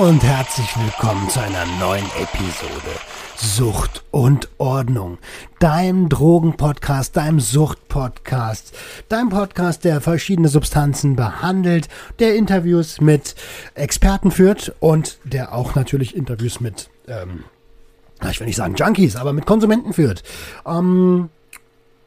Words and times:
Und 0.00 0.22
herzlich 0.22 0.68
willkommen 0.78 1.28
zu 1.28 1.40
einer 1.40 1.66
neuen 1.80 2.04
Episode 2.20 2.94
Sucht 3.36 4.04
und 4.12 4.48
Ordnung. 4.58 5.18
Deinem 5.58 6.08
Drogenpodcast, 6.08 7.16
deinem 7.16 7.40
Suchtpodcast, 7.40 8.72
deinem 9.08 9.28
Podcast, 9.28 9.82
der 9.84 10.00
verschiedene 10.00 10.46
Substanzen 10.46 11.16
behandelt, 11.16 11.88
der 12.20 12.36
Interviews 12.36 13.00
mit 13.00 13.34
Experten 13.74 14.30
führt 14.30 14.72
und 14.78 15.18
der 15.24 15.52
auch 15.52 15.74
natürlich 15.74 16.14
Interviews 16.14 16.60
mit, 16.60 16.90
ähm, 17.08 17.42
ich 18.30 18.38
will 18.38 18.46
nicht 18.46 18.56
sagen 18.56 18.76
Junkies, 18.76 19.16
aber 19.16 19.32
mit 19.32 19.46
Konsumenten 19.46 19.92
führt. 19.92 20.22
Ähm, 20.64 21.28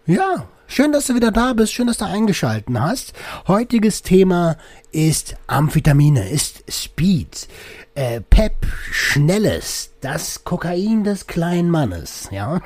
ja, 0.06 0.48
Schön, 0.74 0.94
dass 0.94 1.08
du 1.08 1.16
wieder 1.16 1.32
da 1.32 1.52
bist, 1.52 1.74
schön, 1.74 1.88
dass 1.88 1.98
du 1.98 2.06
eingeschalten 2.06 2.82
hast. 2.82 3.12
Heutiges 3.46 4.04
Thema 4.04 4.56
ist 4.94 5.36
Amphetamine, 5.46 6.30
ist 6.30 6.64
Speed, 6.72 7.50
äh, 7.96 8.22
Pep, 8.22 8.66
Schnelles, 8.92 9.91
das 10.02 10.44
Kokain 10.44 11.04
des 11.04 11.28
kleinen 11.28 11.70
Mannes, 11.70 12.28
ja. 12.32 12.62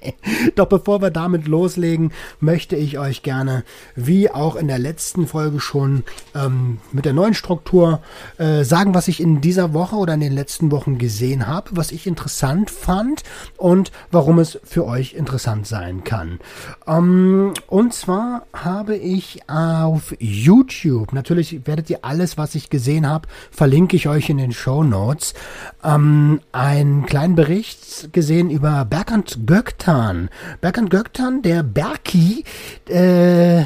Doch 0.54 0.66
bevor 0.66 1.02
wir 1.02 1.10
damit 1.10 1.46
loslegen, 1.46 2.12
möchte 2.40 2.76
ich 2.76 2.98
euch 2.98 3.22
gerne, 3.22 3.62
wie 3.94 4.30
auch 4.30 4.56
in 4.56 4.68
der 4.68 4.78
letzten 4.78 5.26
Folge 5.26 5.60
schon 5.60 6.04
ähm, 6.34 6.78
mit 6.92 7.04
der 7.04 7.12
neuen 7.12 7.34
Struktur, 7.34 8.00
äh, 8.38 8.64
sagen, 8.64 8.94
was 8.94 9.06
ich 9.08 9.20
in 9.20 9.42
dieser 9.42 9.74
Woche 9.74 9.96
oder 9.96 10.14
in 10.14 10.20
den 10.20 10.32
letzten 10.32 10.70
Wochen 10.70 10.96
gesehen 10.96 11.46
habe, 11.46 11.70
was 11.72 11.92
ich 11.92 12.06
interessant 12.06 12.70
fand 12.70 13.22
und 13.58 13.92
warum 14.10 14.38
es 14.38 14.58
für 14.64 14.86
euch 14.86 15.12
interessant 15.12 15.66
sein 15.66 16.04
kann. 16.04 16.40
Ähm, 16.86 17.52
und 17.66 17.92
zwar 17.92 18.46
habe 18.54 18.96
ich 18.96 19.40
auf 19.48 20.14
YouTube, 20.18 21.12
natürlich 21.12 21.66
werdet 21.66 21.90
ihr 21.90 21.98
alles, 22.02 22.38
was 22.38 22.54
ich 22.54 22.70
gesehen 22.70 23.06
habe, 23.06 23.28
verlinke 23.50 23.94
ich 23.94 24.08
euch 24.08 24.30
in 24.30 24.38
den 24.38 24.52
Show 24.52 24.82
Notes, 24.82 25.34
ähm, 25.84 26.40
ein 26.52 26.77
einen 26.80 27.06
kleinen 27.06 27.34
Bericht 27.34 28.12
gesehen 28.12 28.50
über 28.50 28.84
Berkant 28.84 29.46
Göktan. 29.46 30.28
Berkant 30.60 30.90
Göktan, 30.90 31.42
der 31.42 31.62
Berki, 31.62 32.44
äh, 32.88 33.64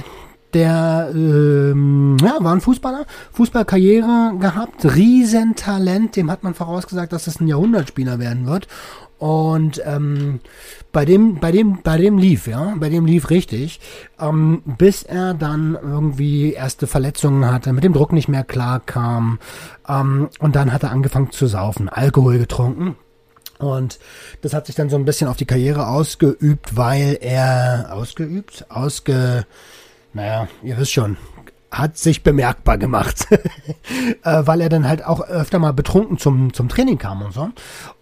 der 0.54 1.10
ähm, 1.14 2.16
ja, 2.22 2.36
war 2.40 2.54
ein 2.54 2.60
Fußballer, 2.60 3.06
Fußballkarriere 3.32 4.34
gehabt, 4.38 4.84
Riesentalent, 4.84 6.16
dem 6.16 6.30
hat 6.30 6.42
man 6.42 6.54
vorausgesagt, 6.54 7.12
dass 7.12 7.24
das 7.24 7.40
ein 7.40 7.48
Jahrhundertspieler 7.48 8.18
werden 8.18 8.46
wird. 8.46 8.68
Und 9.22 9.80
ähm, 9.84 10.40
bei 10.90 11.04
dem, 11.04 11.36
bei 11.36 11.52
dem, 11.52 11.80
bei 11.82 11.96
dem 11.96 12.18
lief, 12.18 12.48
ja, 12.48 12.74
bei 12.76 12.88
dem 12.88 13.06
lief 13.06 13.30
richtig, 13.30 13.78
ähm, 14.18 14.64
bis 14.64 15.04
er 15.04 15.32
dann 15.32 15.78
irgendwie 15.80 16.54
erste 16.54 16.88
Verletzungen 16.88 17.48
hatte, 17.48 17.72
mit 17.72 17.84
dem 17.84 17.92
Druck 17.92 18.12
nicht 18.12 18.26
mehr 18.26 18.42
klar 18.42 18.80
kam, 18.80 19.38
ähm, 19.88 20.28
und 20.40 20.56
dann 20.56 20.72
hat 20.72 20.82
er 20.82 20.90
angefangen 20.90 21.30
zu 21.30 21.46
saufen, 21.46 21.88
Alkohol 21.88 22.38
getrunken. 22.38 22.96
Und 23.60 24.00
das 24.40 24.54
hat 24.54 24.66
sich 24.66 24.74
dann 24.74 24.90
so 24.90 24.96
ein 24.96 25.04
bisschen 25.04 25.28
auf 25.28 25.36
die 25.36 25.46
Karriere 25.46 25.86
ausgeübt, 25.86 26.76
weil 26.76 27.16
er 27.20 27.90
ausgeübt, 27.92 28.66
ausge, 28.70 29.46
naja, 30.14 30.48
ihr 30.64 30.76
wisst 30.78 30.94
schon, 30.94 31.16
hat 31.70 31.96
sich 31.96 32.24
bemerkbar 32.24 32.76
gemacht, 32.76 33.28
äh, 34.24 34.42
weil 34.46 34.60
er 34.60 34.68
dann 34.68 34.88
halt 34.88 35.06
auch 35.06 35.20
öfter 35.20 35.60
mal 35.60 35.72
betrunken 35.72 36.18
zum, 36.18 36.52
zum 36.52 36.68
Training 36.68 36.98
kam 36.98 37.22
und 37.22 37.32
so. 37.32 37.50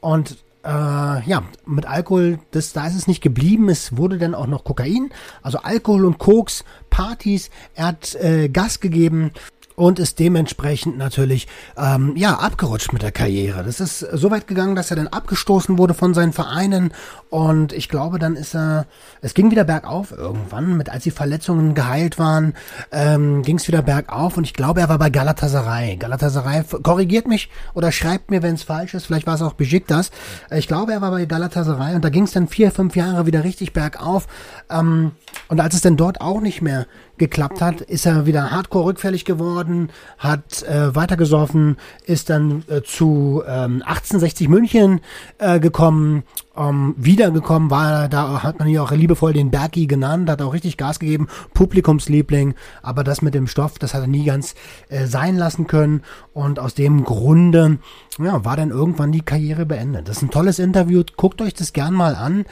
Und 0.00 0.38
äh, 0.64 0.68
ja, 0.68 1.42
mit 1.66 1.86
Alkohol, 1.86 2.38
das, 2.50 2.72
da 2.72 2.86
ist 2.86 2.96
es 2.96 3.06
nicht 3.06 3.22
geblieben. 3.22 3.68
Es 3.68 3.96
wurde 3.96 4.18
dann 4.18 4.34
auch 4.34 4.46
noch 4.46 4.64
Kokain, 4.64 5.10
also 5.42 5.58
Alkohol 5.58 6.04
und 6.04 6.18
Koks, 6.18 6.64
Partys. 6.90 7.50
Er 7.74 7.86
hat 7.86 8.14
äh, 8.16 8.48
Gas 8.48 8.80
gegeben 8.80 9.32
und 9.80 9.98
ist 9.98 10.18
dementsprechend 10.18 10.98
natürlich 10.98 11.48
ähm, 11.78 12.12
ja 12.14 12.34
abgerutscht 12.34 12.92
mit 12.92 13.00
der 13.00 13.12
Karriere. 13.12 13.64
Das 13.64 13.80
ist 13.80 14.00
so 14.00 14.30
weit 14.30 14.46
gegangen, 14.46 14.74
dass 14.74 14.90
er 14.90 14.96
dann 14.98 15.08
abgestoßen 15.08 15.78
wurde 15.78 15.94
von 15.94 16.12
seinen 16.12 16.34
Vereinen 16.34 16.92
und 17.30 17.72
ich 17.72 17.88
glaube, 17.88 18.18
dann 18.18 18.36
ist 18.36 18.54
er, 18.54 18.86
es 19.22 19.32
ging 19.32 19.50
wieder 19.50 19.64
bergauf 19.64 20.12
irgendwann, 20.12 20.76
mit 20.76 20.90
als 20.90 21.04
die 21.04 21.10
Verletzungen 21.10 21.74
geheilt 21.74 22.18
waren, 22.18 22.52
ähm, 22.92 23.42
ging 23.42 23.56
es 23.56 23.68
wieder 23.68 23.80
bergauf 23.80 24.36
und 24.36 24.44
ich 24.44 24.52
glaube, 24.52 24.80
er 24.80 24.90
war 24.90 24.98
bei 24.98 25.08
Galatasaray. 25.08 25.96
Galatasaray 25.96 26.62
korrigiert 26.82 27.26
mich 27.26 27.48
oder 27.72 27.90
schreibt 27.90 28.30
mir, 28.30 28.42
wenn 28.42 28.56
es 28.56 28.64
falsch 28.64 28.92
ist. 28.92 29.06
Vielleicht 29.06 29.26
war 29.26 29.36
es 29.36 29.42
auch 29.42 29.54
Besiktas. 29.54 30.10
Ich 30.50 30.68
glaube, 30.68 30.92
er 30.92 31.00
war 31.00 31.10
bei 31.10 31.24
Galatasaray 31.24 31.94
und 31.94 32.04
da 32.04 32.10
ging 32.10 32.24
es 32.24 32.32
dann 32.32 32.48
vier, 32.48 32.70
fünf 32.70 32.96
Jahre 32.96 33.24
wieder 33.24 33.44
richtig 33.44 33.72
bergauf. 33.72 34.26
Ähm, 34.68 35.12
und 35.48 35.58
als 35.58 35.74
es 35.74 35.80
dann 35.80 35.96
dort 35.96 36.20
auch 36.20 36.42
nicht 36.42 36.60
mehr 36.60 36.86
geklappt 37.20 37.60
hat, 37.60 37.80
ist 37.82 38.06
er 38.06 38.26
wieder 38.26 38.50
hardcore 38.50 38.86
rückfällig 38.86 39.24
geworden, 39.24 39.90
hat 40.18 40.64
äh, 40.64 40.94
weitergesoffen, 40.96 41.76
ist 42.04 42.30
dann 42.30 42.64
äh, 42.68 42.82
zu 42.82 43.44
ähm, 43.46 43.82
1860 43.84 44.48
München 44.48 45.00
äh, 45.38 45.60
gekommen, 45.60 46.24
ähm, 46.56 46.94
wiedergekommen 46.96 47.70
war, 47.70 48.08
da 48.08 48.42
hat 48.42 48.58
man 48.58 48.66
hier 48.66 48.82
auch 48.82 48.90
liebevoll 48.90 49.32
den 49.32 49.50
Bergi 49.50 49.86
genannt, 49.86 50.28
hat 50.28 50.42
auch 50.42 50.52
richtig 50.52 50.76
Gas 50.76 50.98
gegeben, 50.98 51.28
Publikumsliebling, 51.54 52.54
aber 52.82 53.04
das 53.04 53.22
mit 53.22 53.34
dem 53.34 53.46
Stoff, 53.46 53.78
das 53.78 53.94
hat 53.94 54.00
er 54.00 54.06
nie 54.08 54.24
ganz 54.24 54.54
äh, 54.88 55.06
sein 55.06 55.36
lassen 55.36 55.66
können. 55.66 56.02
Und 56.34 56.58
aus 56.58 56.74
dem 56.74 57.04
Grunde, 57.04 57.78
ja, 58.18 58.44
war 58.44 58.56
dann 58.56 58.70
irgendwann 58.70 59.12
die 59.12 59.20
Karriere 59.20 59.66
beendet. 59.66 60.08
Das 60.08 60.16
ist 60.16 60.22
ein 60.22 60.30
tolles 60.30 60.58
Interview, 60.58 61.04
guckt 61.16 61.40
euch 61.40 61.54
das 61.54 61.72
gern 61.72 61.94
mal 61.94 62.16
an, 62.16 62.46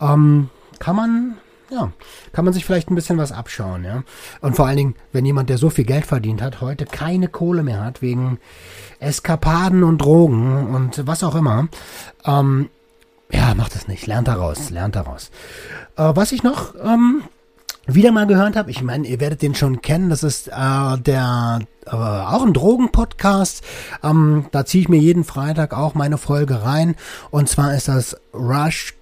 ähm, 0.00 0.48
kann 0.78 0.96
man 0.96 1.36
ja, 1.74 1.92
kann 2.32 2.44
man 2.44 2.54
sich 2.54 2.64
vielleicht 2.64 2.90
ein 2.90 2.94
bisschen 2.94 3.18
was 3.18 3.32
abschauen, 3.32 3.84
ja. 3.84 4.04
Und 4.40 4.56
vor 4.56 4.66
allen 4.66 4.76
Dingen, 4.76 4.94
wenn 5.12 5.26
jemand, 5.26 5.50
der 5.50 5.58
so 5.58 5.70
viel 5.70 5.84
Geld 5.84 6.06
verdient 6.06 6.40
hat, 6.40 6.60
heute 6.60 6.84
keine 6.84 7.28
Kohle 7.28 7.62
mehr 7.62 7.84
hat, 7.84 8.02
wegen 8.02 8.38
Eskapaden 9.00 9.82
und 9.82 9.98
Drogen 9.98 10.68
und 10.68 11.06
was 11.06 11.24
auch 11.24 11.34
immer, 11.34 11.68
ähm, 12.24 12.70
ja, 13.30 13.54
macht 13.54 13.74
es 13.74 13.88
nicht. 13.88 14.06
Lernt 14.06 14.28
daraus, 14.28 14.70
lernt 14.70 14.96
daraus. 14.96 15.30
Äh, 15.96 16.12
was 16.14 16.32
ich 16.32 16.42
noch 16.42 16.74
ähm, 16.82 17.22
wieder 17.86 18.12
mal 18.12 18.26
gehört 18.26 18.56
habe, 18.56 18.70
ich 18.70 18.82
meine, 18.82 19.06
ihr 19.06 19.20
werdet 19.20 19.42
den 19.42 19.54
schon 19.54 19.82
kennen, 19.82 20.08
das 20.08 20.22
ist 20.22 20.48
äh, 20.48 20.98
der 20.98 21.60
äh, 21.86 21.90
auch 21.90 22.44
ein 22.44 22.54
Drogenpodcast. 22.54 23.64
Ähm, 24.02 24.46
da 24.52 24.64
ziehe 24.64 24.82
ich 24.82 24.88
mir 24.88 24.98
jeden 25.00 25.24
Freitag 25.24 25.76
auch 25.76 25.94
meine 25.94 26.18
Folge 26.18 26.62
rein. 26.62 26.94
Und 27.30 27.48
zwar 27.48 27.74
ist 27.74 27.88
das 27.88 28.16
Rush 28.32 28.94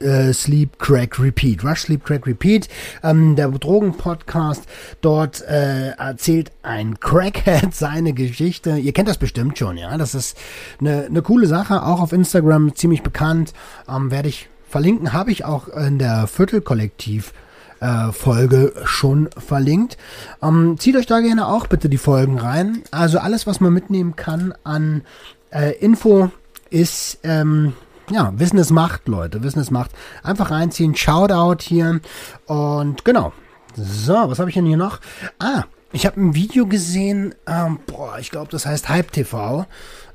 äh, 0.00 0.32
Sleep, 0.32 0.78
Crack, 0.78 1.18
Repeat. 1.18 1.64
Rush, 1.64 1.82
Sleep, 1.82 2.04
Crack, 2.04 2.26
Repeat. 2.26 2.68
Ähm, 3.02 3.36
der 3.36 3.48
Drogen-Podcast. 3.48 4.64
Dort 5.00 5.42
äh, 5.42 5.90
erzählt 5.90 6.52
ein 6.62 6.98
Crackhead 7.00 7.72
seine 7.74 8.12
Geschichte. 8.12 8.76
Ihr 8.76 8.92
kennt 8.92 9.08
das 9.08 9.18
bestimmt 9.18 9.58
schon, 9.58 9.76
ja. 9.76 9.96
Das 9.96 10.14
ist 10.14 10.36
eine, 10.80 11.06
eine 11.06 11.22
coole 11.22 11.46
Sache. 11.46 11.82
Auch 11.82 12.00
auf 12.00 12.12
Instagram 12.12 12.74
ziemlich 12.74 13.02
bekannt. 13.02 13.52
Ähm, 13.88 14.10
Werde 14.10 14.28
ich 14.28 14.48
verlinken. 14.68 15.12
Habe 15.12 15.30
ich 15.30 15.44
auch 15.44 15.68
in 15.68 15.98
der 15.98 16.26
Viertelkollektiv 16.26 17.32
äh, 17.80 18.12
Folge 18.12 18.72
schon 18.84 19.28
verlinkt. 19.36 19.98
Ähm, 20.42 20.76
zieht 20.78 20.96
euch 20.96 21.06
da 21.06 21.20
gerne 21.20 21.46
auch 21.46 21.66
bitte 21.66 21.88
die 21.88 21.98
Folgen 21.98 22.38
rein. 22.38 22.82
Also 22.90 23.18
alles, 23.18 23.46
was 23.46 23.60
man 23.60 23.72
mitnehmen 23.72 24.16
kann 24.16 24.54
an 24.64 25.02
äh, 25.50 25.76
Info, 25.78 26.30
ist 26.70 27.18
ähm, 27.22 27.74
ja, 28.10 28.32
Wissen 28.36 28.58
ist 28.58 28.70
Macht, 28.70 29.08
Leute. 29.08 29.42
Wissen 29.42 29.60
ist 29.60 29.70
Macht. 29.70 29.90
Einfach 30.22 30.50
reinziehen. 30.50 30.94
Shoutout 30.94 31.62
hier. 31.62 32.00
Und 32.46 33.04
genau. 33.04 33.32
So, 33.76 34.14
was 34.14 34.38
habe 34.38 34.50
ich 34.50 34.54
denn 34.54 34.66
hier 34.66 34.76
noch? 34.76 35.00
Ah, 35.38 35.64
ich 35.92 36.06
habe 36.06 36.20
ein 36.20 36.34
Video 36.34 36.66
gesehen. 36.66 37.34
Ähm, 37.46 37.78
boah, 37.86 38.18
ich 38.18 38.30
glaube, 38.30 38.50
das 38.50 38.66
heißt 38.66 38.88
Hype 38.88 39.12
TV. 39.12 39.66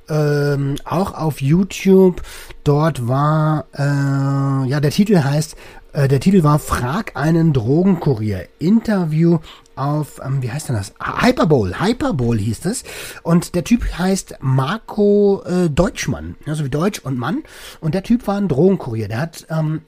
Ähm, 0.09 0.75
auch 0.85 1.13
auf 1.13 1.41
YouTube. 1.41 2.21
Dort 2.63 3.07
war, 3.07 3.65
äh, 3.73 4.67
ja, 4.69 4.79
der 4.79 4.91
Titel 4.91 5.23
heißt, 5.23 5.55
der 5.93 6.19
Titel 6.19 6.43
war 6.43 6.59
Frag 6.59 7.15
einen 7.15 7.53
Drogenkurier. 7.53 8.47
Interview 8.59 9.39
auf, 9.75 10.21
ähm, 10.23 10.41
wie 10.41 10.51
heißt 10.51 10.69
denn 10.69 10.75
das? 10.75 10.93
Hyperbowl, 11.01 11.79
Hyperbowl 11.79 12.37
hieß 12.37 12.65
es. 12.65 12.83
Und 13.23 13.55
der 13.55 13.63
Typ 13.63 13.97
heißt 13.97 14.35
Marco 14.41 15.41
äh, 15.45 15.69
Deutschmann, 15.69 16.35
also 16.45 16.65
wie 16.65 16.69
Deutsch 16.69 16.99
und 16.99 17.17
Mann. 17.17 17.43
Und 17.79 17.95
der 17.95 18.03
Typ 18.03 18.27
war 18.27 18.37
ein 18.37 18.47
Drogenkurier. 18.47 19.07
Der 19.07 19.21
hat 19.21 19.47
ähm, 19.49 19.81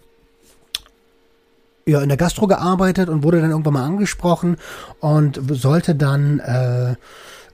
ja 1.86 2.02
in 2.02 2.10
der 2.10 2.18
Gastro 2.18 2.48
gearbeitet 2.48 3.10
und 3.10 3.24
wurde 3.24 3.42
dann 3.42 3.52
irgendwann 3.52 3.74
mal 3.74 3.86
angesprochen 3.86 4.58
und 5.00 5.40
sollte 5.50 5.94
dann 5.96 6.40
äh, 6.40 6.96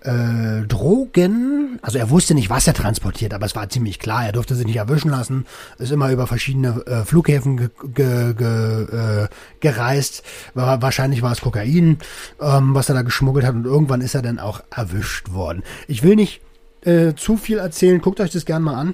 äh, 0.02 0.66
Drogen, 0.68 1.80
also 1.82 1.98
er 1.98 2.10
wusste 2.10 2.34
nicht, 2.34 2.50
was 2.50 2.68
er 2.68 2.74
transportiert, 2.74 3.34
aber 3.34 3.46
es 3.46 3.56
war 3.56 3.70
ziemlich 3.70 4.00
klar, 4.00 4.26
er 4.26 4.32
durfte 4.32 4.56
sich 4.56 4.66
nicht 4.66 4.78
erwischen 4.78 5.10
lassen, 5.10 5.46
ist 5.78 5.92
immer 5.92 6.12
über 6.12 6.28
verschiedene 6.28 6.84
äh, 6.86 7.04
Flughäfen 7.04 7.58
ge 7.58 7.70
ge 7.94 8.34
ge 8.34 8.84
äh, 8.84 9.28
gereist, 9.60 10.24
war, 10.54 10.82
wahrscheinlich 10.82 11.22
war 11.22 11.32
es 11.32 11.42
Kokain, 11.42 11.98
ähm, 12.40 12.76
was 12.76 12.90
er 12.90 12.96
da 12.96 13.02
geschmuggelt 13.02 13.46
hat 13.46 13.56
und 13.56 13.66
irgendwann 13.66 14.02
ist 14.02 14.16
er 14.16 14.22
dann 14.22 14.40
auch 14.40 14.62
erwischt 14.76 15.32
worden. 15.32 15.64
Ich 15.88 16.04
will 16.04 16.16
nicht 16.16 16.42
äh, 16.82 17.14
zu 17.16 17.38
viel 17.38 17.58
erzählen, 17.58 18.02
guckt 18.02 18.20
euch 18.20 18.32
das 18.32 18.46
gerne 18.46 18.66
mal 18.66 18.76
an. 18.76 18.94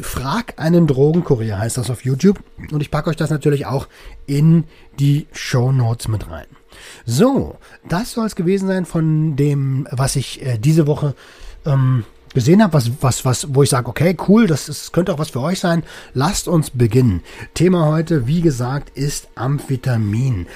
Frag 0.00 0.54
einen 0.58 0.86
Drogenkurier 0.86 1.58
heißt 1.58 1.76
das 1.76 1.90
auf 1.90 2.04
YouTube 2.04 2.38
und 2.70 2.80
ich 2.80 2.90
packe 2.90 3.10
euch 3.10 3.16
das 3.16 3.30
natürlich 3.30 3.66
auch 3.66 3.88
in 4.26 4.64
die 4.98 5.26
Show 5.32 5.72
Notes 5.72 6.08
mit 6.08 6.30
rein. 6.30 6.46
So, 7.04 7.56
das 7.88 8.12
soll 8.12 8.26
es 8.26 8.36
gewesen 8.36 8.68
sein 8.68 8.84
von 8.84 9.36
dem, 9.36 9.86
was 9.90 10.16
ich 10.16 10.44
äh, 10.44 10.58
diese 10.58 10.86
Woche 10.86 11.14
ähm, 11.66 12.04
gesehen 12.34 12.62
habe, 12.62 12.72
was, 12.72 12.90
was, 13.00 13.24
was, 13.24 13.54
wo 13.54 13.62
ich 13.62 13.70
sage, 13.70 13.88
okay, 13.88 14.16
cool, 14.28 14.46
das 14.46 14.68
ist, 14.68 14.92
könnte 14.92 15.12
auch 15.12 15.18
was 15.18 15.30
für 15.30 15.40
euch 15.40 15.60
sein. 15.60 15.82
Lasst 16.14 16.48
uns 16.48 16.70
beginnen. 16.70 17.22
Thema 17.54 17.86
heute, 17.86 18.26
wie 18.26 18.40
gesagt, 18.40 18.96
ist 18.96 19.28
Amphetamin. 19.34 20.46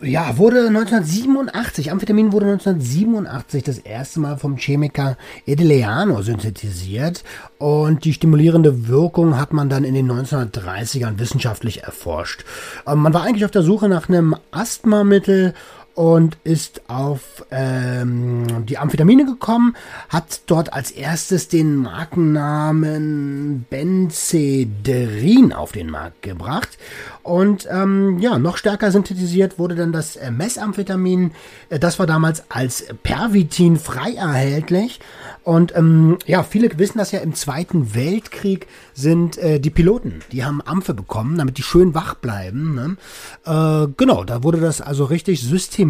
Ja, 0.00 0.36
wurde 0.38 0.68
1987, 0.68 1.90
Amphetamin 1.90 2.32
wurde 2.32 2.46
1987 2.46 3.62
das 3.62 3.78
erste 3.78 4.20
Mal 4.20 4.36
vom 4.36 4.56
Chemiker 4.56 5.16
Edeleano 5.46 6.22
synthetisiert 6.22 7.24
und 7.58 8.04
die 8.04 8.12
stimulierende 8.12 8.88
Wirkung 8.88 9.38
hat 9.38 9.52
man 9.52 9.68
dann 9.68 9.84
in 9.84 9.94
den 9.94 10.10
1930ern 10.10 11.18
wissenschaftlich 11.18 11.82
erforscht. 11.84 12.44
Ähm, 12.86 12.98
man 12.98 13.14
war 13.14 13.22
eigentlich 13.22 13.44
auf 13.44 13.50
der 13.50 13.62
Suche 13.62 13.88
nach 13.88 14.08
einem 14.08 14.36
Asthmamittel 14.50 15.54
und 15.94 16.38
ist 16.44 16.82
auf 16.88 17.44
ähm, 17.50 18.64
die 18.66 18.78
Amphetamine 18.78 19.26
gekommen, 19.26 19.76
hat 20.08 20.42
dort 20.46 20.72
als 20.72 20.90
erstes 20.90 21.48
den 21.48 21.76
Markennamen 21.76 23.66
Benzedrin 23.68 25.52
auf 25.52 25.72
den 25.72 25.90
Markt 25.90 26.22
gebracht 26.22 26.78
und 27.22 27.68
ähm, 27.70 28.18
ja, 28.20 28.38
noch 28.38 28.56
stärker 28.56 28.90
synthetisiert 28.90 29.58
wurde 29.58 29.74
dann 29.74 29.92
das 29.92 30.16
äh, 30.16 30.30
Messamphetamin. 30.30 31.32
Äh, 31.68 31.78
das 31.78 31.98
war 31.98 32.06
damals 32.06 32.44
als 32.48 32.86
Pervitin 33.02 33.76
frei 33.76 34.14
erhältlich 34.14 35.00
und 35.44 35.76
ähm, 35.76 36.18
ja, 36.26 36.42
viele 36.42 36.70
wissen 36.78 36.98
das 36.98 37.12
ja, 37.12 37.20
im 37.20 37.34
Zweiten 37.34 37.94
Weltkrieg 37.94 38.66
sind 38.94 39.36
äh, 39.38 39.60
die 39.60 39.70
Piloten, 39.70 40.20
die 40.32 40.44
haben 40.44 40.62
Amphe 40.62 40.94
bekommen, 40.94 41.36
damit 41.36 41.58
die 41.58 41.62
schön 41.62 41.94
wach 41.94 42.14
bleiben. 42.14 42.74
Ne? 42.74 42.96
Äh, 43.44 43.92
genau, 43.96 44.24
da 44.24 44.42
wurde 44.42 44.60
das 44.60 44.80
also 44.80 45.04
richtig 45.04 45.42
systematisch 45.42 45.81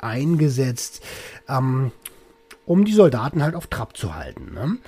eingesetzt. 0.00 1.02
Ähm, 1.48 1.92
um 2.64 2.84
die 2.84 2.92
Soldaten 2.92 3.42
halt 3.42 3.54
auf 3.54 3.66
Trab 3.66 3.96
zu 3.96 4.14
halten. 4.14 4.54
Ne? 4.54 4.78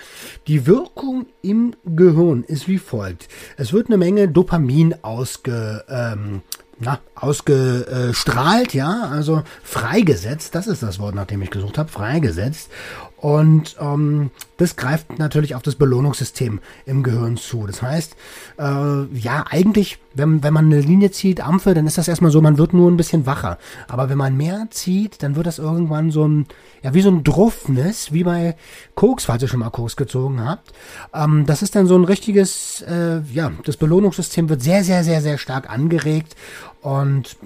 Die 0.46 0.66
Wirkung 0.66 1.26
im 1.42 1.74
Gehirn 1.84 2.44
ist 2.44 2.68
wie 2.68 2.78
folgt. 2.78 3.28
Es 3.56 3.72
wird 3.72 3.88
eine 3.88 3.96
Menge 3.96 4.28
Dopamin 4.28 4.94
ausge, 5.02 5.84
ähm, 5.88 6.42
na, 6.78 6.98
ausgestrahlt, 7.14 8.74
ja, 8.74 9.08
also 9.10 9.42
freigesetzt, 9.62 10.54
das 10.54 10.66
ist 10.66 10.82
das 10.82 10.98
Wort, 10.98 11.14
nach 11.14 11.26
dem 11.26 11.42
ich 11.42 11.50
gesucht 11.50 11.78
habe, 11.78 11.88
freigesetzt. 11.88 12.70
Und 13.16 13.76
ähm, 13.80 14.30
das 14.58 14.76
greift 14.76 15.18
natürlich 15.18 15.54
auf 15.54 15.62
das 15.62 15.76
Belohnungssystem 15.76 16.60
im 16.84 17.02
Gehirn 17.02 17.38
zu. 17.38 17.66
Das 17.66 17.80
heißt, 17.80 18.16
äh, 18.58 19.04
ja, 19.16 19.44
eigentlich, 19.48 19.98
wenn, 20.14 20.42
wenn 20.42 20.52
man 20.52 20.66
eine 20.66 20.80
Linie 20.80 21.10
zieht, 21.10 21.40
Ampfe, 21.40 21.72
dann 21.72 21.86
ist 21.86 21.96
das 21.96 22.06
erstmal 22.06 22.30
so, 22.30 22.42
man 22.42 22.58
wird 22.58 22.74
nur 22.74 22.90
ein 22.90 22.98
bisschen 22.98 23.24
wacher. 23.24 23.58
Aber 23.88 24.10
wenn 24.10 24.18
man 24.18 24.36
mehr 24.36 24.66
zieht, 24.70 25.22
dann 25.22 25.36
wird 25.36 25.46
das 25.46 25.58
irgendwann 25.58 26.10
so 26.10 26.28
ein, 26.28 26.46
ja, 26.82 26.92
wie 26.92 27.00
so 27.00 27.10
ein 27.10 27.24
Druffnis, 27.24 28.12
wie 28.12 28.24
bei 28.24 28.56
Koks, 28.94 29.24
falls 29.24 29.42
ihr 29.42 29.48
schon 29.48 29.60
mal 29.60 29.70
Koks 29.70 29.96
gezogen 29.96 30.44
habt. 30.44 30.72
Ähm, 31.14 31.46
das 31.46 31.62
ist 31.62 31.74
dann 31.74 31.86
so 31.86 31.96
ein 31.96 32.04
richtiges, 32.04 32.82
äh, 32.82 33.20
ja, 33.32 33.52
das 33.64 33.78
Belohnungssystem 33.78 34.48
wird 34.50 34.62
sehr, 34.62 34.84
sehr, 34.84 35.02
sehr, 35.02 35.22
sehr 35.22 35.38
stark 35.38 35.70
angeregt. 35.70 36.36
Und 36.82 37.36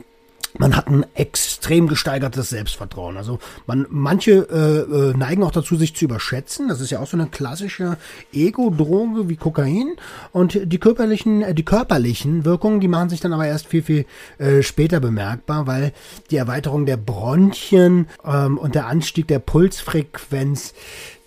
man 0.57 0.77
hat 0.77 0.89
ein 0.89 1.05
extrem 1.15 1.89
gesteigertes 1.89 2.49
Selbstvertrauen. 2.49 3.17
Also 3.17 3.39
man, 3.67 3.87
manche 3.91 4.49
äh, 4.51 5.11
äh, 5.11 5.17
neigen 5.17 5.43
auch 5.43 5.51
dazu, 5.51 5.77
sich 5.77 5.95
zu 5.95 6.07
überschätzen. 6.07 6.69
Das 6.69 6.81
ist 6.81 6.91
ja 6.91 7.01
auch 7.01 7.07
so 7.07 7.17
eine 7.17 7.27
klassische 7.27 7.97
Ego-Droge 8.33 9.29
wie 9.29 9.37
Kokain. 9.37 9.97
Und 10.33 10.59
die 10.65 10.79
körperlichen, 10.79 11.43
äh, 11.43 11.55
die 11.55 11.65
körperlichen 11.65 12.45
Wirkungen, 12.45 12.81
die 12.81 12.89
machen 12.89 13.11
sich 13.11 13.21
dann 13.21 13.33
aber 13.33 13.47
erst 13.47 13.67
viel, 13.67 13.83
viel 13.83 14.07
äh, 14.39 14.63
später 14.63 15.01
bemerkbar, 15.01 15.67
weil 15.67 15.93
die 16.31 16.37
Erweiterung 16.37 16.87
der 16.87 16.97
Bronchien 16.97 18.09
ähm, 18.25 18.59
und 18.59 18.75
der 18.75 18.87
Anstieg 18.87 19.29
der 19.29 19.41
Pulsfrequenz, 19.41 20.75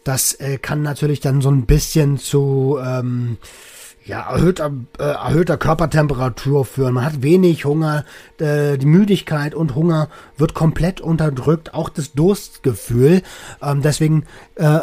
das 0.04 0.34
äh, 0.34 0.58
kann 0.58 0.82
natürlich 0.82 1.20
dann 1.20 1.42
so 1.42 1.52
ein 1.52 1.66
bisschen 1.66 2.18
zu 2.18 2.80
ähm, 2.84 3.38
ja, 4.12 4.30
erhöhter, 4.30 4.74
äh, 5.00 5.04
erhöhter 5.04 5.56
Körpertemperatur 5.56 6.66
führen. 6.66 6.96
Man 6.96 7.06
hat 7.06 7.24
wenig 7.24 7.64
Hunger, 7.64 8.04
äh, 8.40 8.78
die 8.78 8.86
Müdigkeit 8.86 9.56
und 9.56 9.74
Hunger 9.74 10.10
wird 10.36 10.54
komplett 10.54 11.00
unterdrückt, 11.00 11.74
auch 11.74 11.88
das 11.88 12.12
Durstgefühl. 12.12 13.22
Ähm, 13.62 13.82
deswegen, 13.82 14.26
äh, 14.56 14.80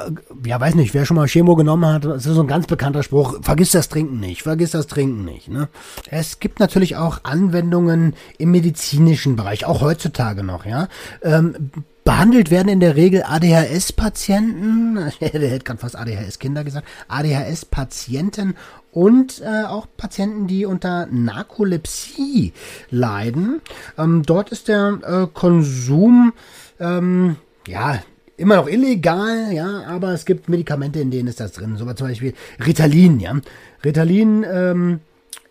ja, 0.46 0.58
weiß 0.58 0.76
nicht, 0.76 0.94
wer 0.94 1.04
schon 1.04 1.16
mal 1.18 1.28
Chemo 1.28 1.56
genommen 1.56 1.84
hat, 1.84 2.06
das 2.06 2.24
ist 2.24 2.36
so 2.36 2.40
ein 2.40 2.46
ganz 2.46 2.66
bekannter 2.66 3.02
Spruch, 3.02 3.42
vergiss 3.42 3.72
das 3.72 3.90
Trinken 3.90 4.18
nicht, 4.18 4.44
vergiss 4.44 4.70
das 4.70 4.86
Trinken 4.86 5.26
nicht. 5.26 5.48
Ne? 5.48 5.68
Es 6.10 6.40
gibt 6.40 6.58
natürlich 6.58 6.96
auch 6.96 7.20
Anwendungen 7.24 8.14
im 8.38 8.50
medizinischen 8.50 9.36
Bereich, 9.36 9.66
auch 9.66 9.82
heutzutage 9.82 10.42
noch, 10.42 10.64
ja. 10.64 10.88
Ähm, 11.20 11.70
Behandelt 12.08 12.50
werden 12.50 12.68
in 12.68 12.80
der 12.80 12.96
Regel 12.96 13.22
ADHS-Patienten, 13.22 14.94
der 15.20 15.28
hätte 15.28 15.58
gerade 15.58 15.78
fast 15.78 15.94
ADHS-Kinder 15.94 16.64
gesagt, 16.64 16.88
ADHS-Patienten 17.06 18.54
und 18.92 19.40
äh, 19.40 19.64
auch 19.64 19.86
Patienten, 19.96 20.46
die 20.46 20.64
unter 20.64 21.06
Narkolepsie 21.06 22.52
leiden. 22.90 23.60
Ähm, 23.96 24.22
dort 24.24 24.50
ist 24.50 24.68
der 24.68 24.98
äh, 25.02 25.26
Konsum, 25.32 26.32
ähm, 26.80 27.36
ja, 27.66 28.02
immer 28.36 28.56
noch 28.56 28.68
illegal, 28.68 29.52
ja, 29.52 29.84
aber 29.88 30.12
es 30.12 30.24
gibt 30.24 30.48
Medikamente, 30.48 31.00
in 31.00 31.10
denen 31.10 31.28
ist 31.28 31.40
das 31.40 31.52
drin. 31.52 31.76
So 31.76 31.92
zum 31.92 32.06
Beispiel 32.06 32.34
Ritalin, 32.64 33.20
ja. 33.20 33.36
Ritalin 33.84 34.44
ähm, 34.50 35.00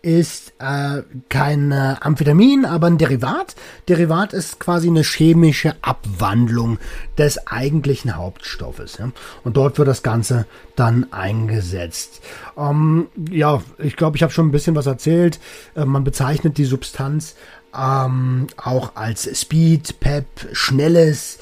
ist 0.08 0.54
äh, 0.58 1.02
kein 1.28 1.70
äh, 1.70 1.96
Amphetamin, 2.00 2.64
aber 2.64 2.86
ein 2.86 2.96
Derivat. 2.96 3.54
Derivat 3.88 4.32
ist 4.32 4.58
quasi 4.58 4.88
eine 4.88 5.02
chemische 5.02 5.76
Abwandlung 5.82 6.78
des 7.18 7.46
eigentlichen 7.46 8.16
Hauptstoffes. 8.16 8.96
Ja? 8.96 9.10
Und 9.44 9.58
dort 9.58 9.76
wird 9.78 9.86
das 9.86 10.02
Ganze 10.02 10.46
dann 10.76 11.12
eingesetzt. 11.12 12.22
Ähm, 12.56 13.08
ja, 13.30 13.62
ich 13.76 13.96
glaube, 13.96 14.16
ich 14.16 14.22
habe 14.22 14.32
schon 14.32 14.48
ein 14.48 14.52
bisschen 14.52 14.74
was 14.74 14.86
erzählt. 14.86 15.40
Äh, 15.76 15.84
man 15.84 16.04
bezeichnet 16.04 16.56
die 16.56 16.64
Substanz 16.64 17.34
ähm, 17.76 18.46
auch 18.56 18.96
als 18.96 19.28
Speed, 19.38 20.00
Pep, 20.00 20.26
schnelles. 20.52 21.38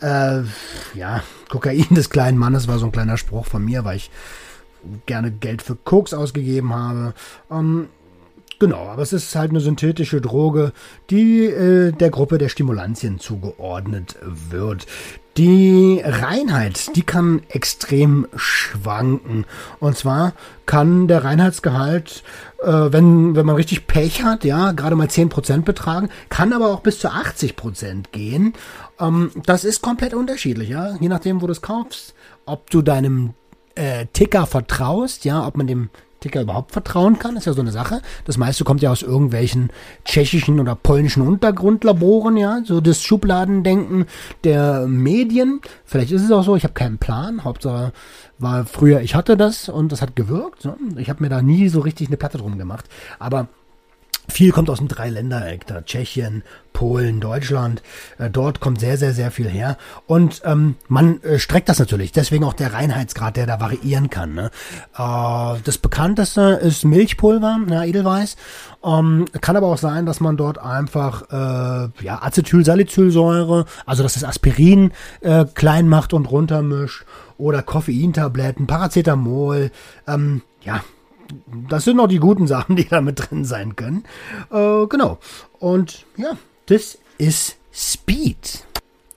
Äh, 0.00 0.40
ja, 0.94 1.22
Kokain 1.48 1.86
des 1.90 2.10
kleinen 2.10 2.36
Mannes 2.36 2.66
war 2.66 2.80
so 2.80 2.86
ein 2.86 2.92
kleiner 2.92 3.16
Spruch 3.16 3.46
von 3.46 3.64
mir, 3.64 3.84
weil 3.84 3.98
ich 3.98 4.10
gerne 5.06 5.30
Geld 5.30 5.62
für 5.62 5.76
Koks 5.76 6.14
ausgegeben 6.14 6.74
habe. 6.74 7.14
Ähm, 7.50 7.88
Genau, 8.60 8.88
aber 8.88 9.02
es 9.02 9.12
ist 9.12 9.34
halt 9.36 9.50
eine 9.50 9.60
synthetische 9.60 10.20
Droge, 10.20 10.72
die 11.10 11.44
äh, 11.44 11.92
der 11.92 12.10
Gruppe 12.10 12.38
der 12.38 12.48
Stimulantien 12.48 13.20
zugeordnet 13.20 14.16
wird. 14.20 14.86
Die 15.36 16.02
Reinheit, 16.04 16.96
die 16.96 17.02
kann 17.02 17.42
extrem 17.48 18.26
schwanken. 18.34 19.44
Und 19.78 19.96
zwar 19.96 20.32
kann 20.66 21.06
der 21.06 21.22
Reinheitsgehalt, 21.22 22.24
äh, 22.60 22.66
wenn, 22.66 23.36
wenn 23.36 23.46
man 23.46 23.54
richtig 23.54 23.86
Pech 23.86 24.24
hat, 24.24 24.42
ja, 24.42 24.72
gerade 24.72 24.96
mal 24.96 25.06
10% 25.06 25.62
betragen, 25.62 26.08
kann 26.28 26.52
aber 26.52 26.72
auch 26.72 26.80
bis 26.80 26.98
zu 26.98 27.12
80% 27.12 28.06
gehen. 28.10 28.54
Ähm, 28.98 29.30
das 29.46 29.62
ist 29.62 29.82
komplett 29.82 30.14
unterschiedlich, 30.14 30.70
ja, 30.70 30.96
je 30.98 31.08
nachdem, 31.08 31.40
wo 31.40 31.46
du 31.46 31.52
es 31.52 31.62
kaufst, 31.62 32.14
ob 32.44 32.68
du 32.70 32.82
deinem 32.82 33.34
äh, 33.76 34.06
Ticker 34.12 34.46
vertraust, 34.46 35.24
ja, 35.24 35.46
ob 35.46 35.56
man 35.56 35.68
dem 35.68 35.90
Ticker 36.20 36.42
überhaupt 36.42 36.72
vertrauen 36.72 37.18
kann, 37.18 37.36
ist 37.36 37.46
ja 37.46 37.52
so 37.52 37.60
eine 37.60 37.72
Sache. 37.72 38.02
Das 38.24 38.36
meiste 38.36 38.64
kommt 38.64 38.82
ja 38.82 38.90
aus 38.90 39.02
irgendwelchen 39.02 39.70
tschechischen 40.04 40.60
oder 40.60 40.74
polnischen 40.74 41.22
Untergrundlaboren, 41.22 42.36
ja, 42.36 42.60
so 42.64 42.80
das 42.80 43.02
Schubladendenken 43.02 44.06
der 44.44 44.86
Medien. 44.86 45.60
Vielleicht 45.84 46.12
ist 46.12 46.24
es 46.24 46.30
auch 46.30 46.42
so, 46.42 46.56
ich 46.56 46.64
habe 46.64 46.74
keinen 46.74 46.98
Plan. 46.98 47.44
Hauptsache 47.44 47.92
war 48.38 48.64
früher, 48.64 49.00
ich 49.00 49.14
hatte 49.14 49.36
das 49.36 49.68
und 49.68 49.92
das 49.92 50.02
hat 50.02 50.16
gewirkt. 50.16 50.62
So. 50.62 50.76
Ich 50.96 51.08
habe 51.08 51.22
mir 51.22 51.28
da 51.28 51.42
nie 51.42 51.68
so 51.68 51.80
richtig 51.80 52.08
eine 52.08 52.16
Platte 52.16 52.38
drum 52.38 52.58
gemacht. 52.58 52.86
Aber 53.18 53.48
Viel 54.30 54.52
kommt 54.52 54.68
aus 54.68 54.78
dem 54.78 54.88
Dreiländereck, 54.88 55.66
da 55.66 55.80
Tschechien, 55.80 56.42
Polen, 56.74 57.18
Deutschland. 57.18 57.82
Äh, 58.18 58.30
dort 58.30 58.60
kommt 58.60 58.78
sehr, 58.78 58.98
sehr, 58.98 59.12
sehr 59.12 59.30
viel 59.30 59.48
her. 59.48 59.78
Und 60.06 60.42
ähm, 60.44 60.76
man 60.86 61.20
äh, 61.22 61.38
streckt 61.38 61.68
das 61.68 61.78
natürlich. 61.78 62.12
Deswegen 62.12 62.44
auch 62.44 62.52
der 62.52 62.72
Reinheitsgrad, 62.72 63.36
der 63.36 63.46
da 63.46 63.58
variieren 63.58 64.10
kann. 64.10 64.34
Ne? 64.34 64.50
Äh, 64.96 65.60
das 65.64 65.78
bekannteste 65.78 66.60
ist 66.62 66.84
Milchpulver, 66.84 67.58
ja, 67.68 67.84
Edelweiß. 67.84 68.36
Ähm, 68.84 69.24
kann 69.40 69.56
aber 69.56 69.66
auch 69.66 69.78
sein, 69.78 70.06
dass 70.06 70.20
man 70.20 70.36
dort 70.36 70.58
einfach 70.58 71.22
äh, 71.30 72.04
ja, 72.04 72.22
Acetylsalicylsäure, 72.22 73.64
also 73.86 74.02
dass 74.02 74.14
das 74.14 74.24
Aspirin 74.24 74.92
äh, 75.20 75.46
klein 75.54 75.88
macht 75.88 76.12
und 76.12 76.26
runtermischt. 76.30 77.04
Oder 77.38 77.62
Koffeintabletten, 77.62 78.66
Paracetamol. 78.66 79.70
Ähm, 80.06 80.42
ja, 80.60 80.82
das 81.68 81.84
sind 81.84 81.96
noch 81.96 82.08
die 82.08 82.18
guten 82.18 82.46
Sachen, 82.46 82.76
die 82.76 82.88
da 82.88 83.00
mit 83.00 83.18
drin 83.18 83.44
sein 83.44 83.76
können. 83.76 84.04
Äh, 84.50 84.86
genau. 84.86 85.18
Und 85.58 86.06
ja, 86.16 86.36
das 86.66 86.98
ist 87.18 87.56
Speed. 87.72 88.64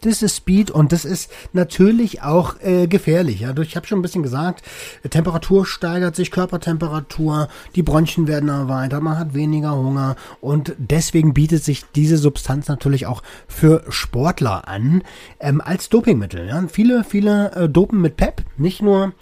Das 0.03 0.24
ist 0.24 0.36
Speed 0.36 0.72
und 0.72 0.91
das 0.91 1.06
ist 1.06 1.32
natürlich 1.53 2.24
auch 2.24 2.60
äh, 2.62 2.88
gefährlich. 2.88 3.41
Ja, 3.41 3.56
ich 3.56 3.75
habe 3.75 3.86
schon 3.86 4.00
ein 4.00 4.01
bisschen 4.01 4.24
gesagt, 4.24 4.63
Temperatur 5.08 5.68
steigert 5.68 6.15
sich, 6.15 6.32
Körpertemperatur, 6.32 7.50
die 7.75 7.84
Bronchien 7.84 8.27
werden 8.27 8.50
erweitert, 8.50 9.03
man 9.03 9.20
hat 9.20 9.36
weniger 9.36 9.75
Hunger 9.75 10.15
und 10.41 10.74
deswegen 10.80 11.36
bietet 11.36 11.63
sich 11.63 11.86
diese 11.94 12.18
Substanz 12.18 12.68
natürlich 12.68 13.06
auch 13.06 13.22
für 13.48 13.84
Sportler 13.89 14.68
an 14.68 15.03
ähm, 15.39 15.62
als 15.62 15.89
Dopingmittel. 15.89 16.48
Ja. 16.48 16.63
Viele, 16.68 17.03
viele 17.03 17.51
äh, 17.51 17.70
dopen 17.70 18.01
mit 18.01 18.18
PEP, 18.18 18.41
nicht 18.58 18.82
nur 18.82 19.13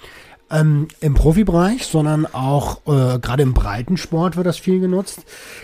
ähm, 0.52 0.88
im 1.00 1.14
Profibereich, 1.14 1.86
sondern 1.86 2.26
auch 2.26 2.78
äh, 2.88 3.20
gerade 3.20 3.44
im 3.44 3.54
Breitensport 3.54 4.36
wird 4.36 4.48
das 4.48 4.58
viel 4.58 4.80
genutzt. 4.80 5.22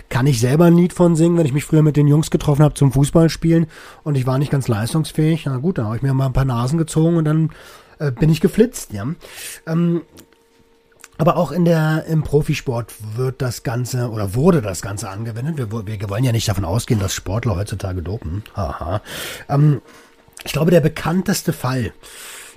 Kann 0.08 0.26
ich 0.26 0.40
selber 0.40 0.66
ein 0.66 0.76
Lied 0.76 0.92
von 0.92 1.16
singen, 1.16 1.36
wenn 1.38 1.46
ich 1.46 1.52
mich 1.52 1.64
früher 1.64 1.82
mit 1.82 1.96
den 1.96 2.08
Jungs 2.08 2.30
getroffen 2.30 2.62
habe 2.62 2.74
zum 2.74 2.92
Fußballspielen 2.92 3.66
und 4.04 4.16
ich 4.16 4.26
war 4.26 4.38
nicht 4.38 4.50
ganz 4.50 4.68
leistungsfähig. 4.68 5.44
Na 5.46 5.56
gut, 5.58 5.78
da 5.78 5.84
habe 5.84 5.96
ich 5.96 6.02
mir 6.02 6.14
mal 6.14 6.26
ein 6.26 6.32
paar 6.32 6.44
Nasen 6.44 6.78
gezogen 6.78 7.16
und 7.16 7.24
dann 7.24 7.50
äh, 7.98 8.10
bin 8.10 8.30
ich 8.30 8.40
geflitzt. 8.40 8.92
Ja. 8.92 9.06
Ähm, 9.66 10.02
aber 11.18 11.36
auch 11.36 11.50
in 11.50 11.64
der, 11.64 12.04
im 12.08 12.22
Profisport 12.22 12.92
wird 13.16 13.40
das 13.40 13.62
Ganze 13.62 14.10
oder 14.10 14.34
wurde 14.34 14.60
das 14.60 14.82
Ganze 14.82 15.08
angewendet. 15.08 15.56
Wir, 15.56 15.86
wir 15.86 16.10
wollen 16.10 16.24
ja 16.24 16.32
nicht 16.32 16.48
davon 16.48 16.64
ausgehen, 16.64 17.00
dass 17.00 17.14
Sportler 17.14 17.56
heutzutage 17.56 18.02
dopen. 18.02 18.44
Haha. 18.54 19.00
Ähm, 19.48 19.80
ich 20.44 20.52
glaube, 20.52 20.70
der 20.70 20.80
bekannteste 20.80 21.52
Fall, 21.52 21.92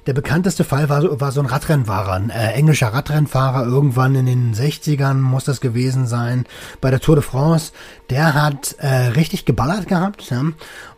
der 0.09 0.15
bekannteste 0.15 0.63
Fall 0.63 0.89
war, 0.89 1.21
war 1.21 1.31
so 1.31 1.39
ein 1.39 1.45
Radrennfahrer, 1.45 2.13
ein 2.13 2.31
äh, 2.31 2.53
englischer 2.53 2.87
Radrennfahrer, 2.87 3.67
irgendwann 3.67 4.15
in 4.15 4.25
den 4.25 4.55
60ern 4.55 5.13
muss 5.13 5.43
das 5.43 5.61
gewesen 5.61 6.07
sein, 6.07 6.47
bei 6.81 6.89
der 6.89 6.99
Tour 6.99 7.13
de 7.13 7.23
France. 7.23 7.73
Der 8.09 8.33
hat 8.33 8.75
äh, 8.79 8.87
richtig 8.87 9.45
geballert 9.45 9.87
gehabt 9.87 10.31
ja, 10.31 10.45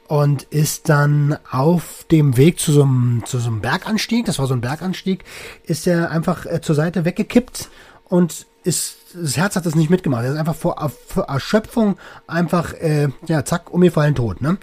und 0.07 0.43
ist 0.43 0.87
dann 0.87 1.37
auf 1.51 2.05
dem 2.09 2.37
Weg 2.37 2.57
zu 2.57 2.71
so, 2.71 2.83
einem, 2.83 3.23
zu 3.25 3.39
so 3.39 3.49
einem 3.49 3.59
Berganstieg, 3.59 4.27
das 4.27 4.39
war 4.39 4.47
so 4.47 4.53
ein 4.53 4.61
Berganstieg, 4.61 5.25
ist 5.65 5.87
er 5.87 6.09
einfach 6.09 6.45
äh, 6.45 6.61
zur 6.61 6.75
Seite 6.75 7.03
weggekippt 7.03 7.69
und 8.05 8.45
ist 8.63 8.95
das 9.13 9.35
Herz 9.35 9.57
hat 9.57 9.65
das 9.65 9.75
nicht 9.75 9.89
mitgemacht. 9.89 10.23
Er 10.23 10.31
ist 10.31 10.39
einfach 10.39 10.55
vor, 10.55 10.77
Erschöpfung 11.27 11.97
einfach, 12.27 12.73
äh, 12.75 13.09
ja, 13.27 13.43
zack, 13.43 13.73
umgefallen 13.73 14.15
tot. 14.15 14.39
Ne? 14.39 14.57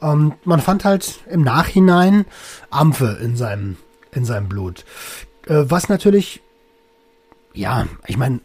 Und 0.00 0.44
man 0.44 0.60
fand 0.60 0.84
halt 0.84 1.20
im 1.30 1.42
Nachhinein 1.42 2.24
Ampfe 2.68 3.20
in 3.22 3.36
seinem 3.36 3.76
in 4.12 4.24
seinem 4.24 4.48
Blut. 4.48 4.84
Äh, 5.46 5.64
was 5.64 5.88
natürlich, 5.88 6.42
ja, 7.54 7.86
ich 8.06 8.16
meine, 8.16 8.40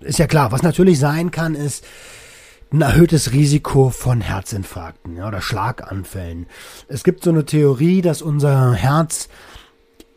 ist 0.00 0.18
ja 0.18 0.26
klar, 0.26 0.52
was 0.52 0.62
natürlich 0.62 0.98
sein 0.98 1.30
kann, 1.30 1.54
ist 1.54 1.84
ein 2.72 2.82
erhöhtes 2.82 3.32
Risiko 3.32 3.90
von 3.90 4.20
Herzinfarkten 4.20 5.16
ja, 5.16 5.28
oder 5.28 5.40
Schlaganfällen. 5.40 6.46
Es 6.86 7.02
gibt 7.02 7.24
so 7.24 7.30
eine 7.30 7.46
Theorie, 7.46 8.02
dass 8.02 8.22
unser 8.22 8.74
Herz 8.74 9.28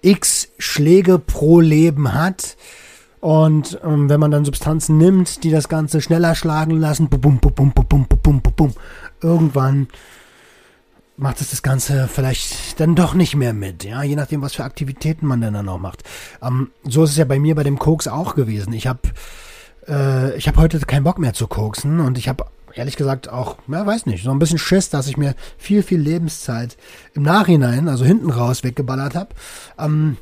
x 0.01 0.49
Schläge 0.57 1.19
pro 1.19 1.59
Leben 1.59 2.13
hat. 2.13 2.57
Und 3.19 3.79
ähm, 3.83 4.09
wenn 4.09 4.19
man 4.19 4.31
dann 4.31 4.45
Substanzen 4.45 4.97
nimmt, 4.97 5.43
die 5.43 5.51
das 5.51 5.69
Ganze 5.69 6.01
schneller 6.01 6.33
schlagen 6.35 6.77
lassen, 6.79 7.07
bum, 7.07 7.21
bum, 7.21 7.39
bum, 7.39 7.53
bum, 7.53 7.71
bum, 7.71 8.07
bum, 8.07 8.41
bum, 8.41 8.53
bum, 8.55 8.73
irgendwann 9.21 9.87
macht 11.21 11.39
es 11.39 11.51
das 11.51 11.61
Ganze 11.61 12.07
vielleicht 12.07 12.79
dann 12.79 12.95
doch 12.95 13.13
nicht 13.13 13.35
mehr 13.35 13.53
mit, 13.53 13.83
ja, 13.83 14.03
je 14.03 14.15
nachdem, 14.15 14.41
was 14.41 14.55
für 14.55 14.63
Aktivitäten 14.63 15.27
man 15.27 15.41
denn 15.41 15.53
dann 15.53 15.69
auch 15.69 15.79
macht. 15.79 16.03
Ähm, 16.41 16.71
so 16.83 17.03
ist 17.03 17.11
es 17.11 17.17
ja 17.17 17.25
bei 17.25 17.39
mir 17.39 17.55
bei 17.55 17.63
dem 17.63 17.79
Koks 17.79 18.07
auch 18.07 18.35
gewesen. 18.35 18.73
Ich 18.73 18.87
habe 18.87 19.01
äh, 19.87 20.35
ich 20.35 20.47
habe 20.47 20.59
heute 20.59 20.79
keinen 20.79 21.03
Bock 21.03 21.19
mehr 21.19 21.33
zu 21.33 21.47
koksen 21.47 21.99
und 21.99 22.17
ich 22.17 22.27
habe 22.27 22.45
ehrlich 22.73 22.95
gesagt 22.95 23.29
auch, 23.29 23.57
ja, 23.67 23.85
weiß 23.85 24.05
nicht, 24.05 24.23
so 24.23 24.31
ein 24.31 24.39
bisschen 24.39 24.57
Schiss, 24.57 24.89
dass 24.89 25.07
ich 25.07 25.17
mir 25.17 25.35
viel, 25.57 25.83
viel 25.83 25.99
Lebenszeit 25.99 26.77
im 27.13 27.23
Nachhinein, 27.23 27.87
also 27.87 28.05
hinten 28.05 28.31
raus, 28.31 28.63
weggeballert 28.63 29.15
habe. 29.15 29.29
Ähm, 29.77 30.17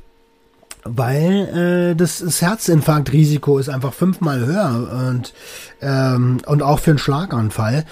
weil 0.83 1.91
äh, 1.91 1.95
das, 1.95 2.19
das 2.19 2.41
Herzinfarktrisiko 2.41 3.57
ist 3.57 3.69
einfach 3.69 3.93
fünfmal 3.93 4.45
höher 4.45 5.09
und, 5.09 5.33
ähm, 5.81 6.39
und 6.45 6.63
auch 6.63 6.79
für 6.79 6.91
einen 6.91 6.99
Schlaganfall. 6.99 7.85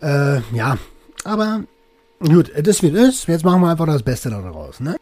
Äh, 0.00 0.40
ja, 0.54 0.76
aber 1.24 1.62
Gut, 2.20 2.50
das 2.56 2.82
wird 2.82 2.94
es. 2.94 3.26
Jetzt 3.26 3.44
machen 3.44 3.60
wir 3.60 3.70
einfach 3.70 3.86
das 3.86 4.02
Beste 4.02 4.30
daraus, 4.30 4.80
ne? 4.80 4.96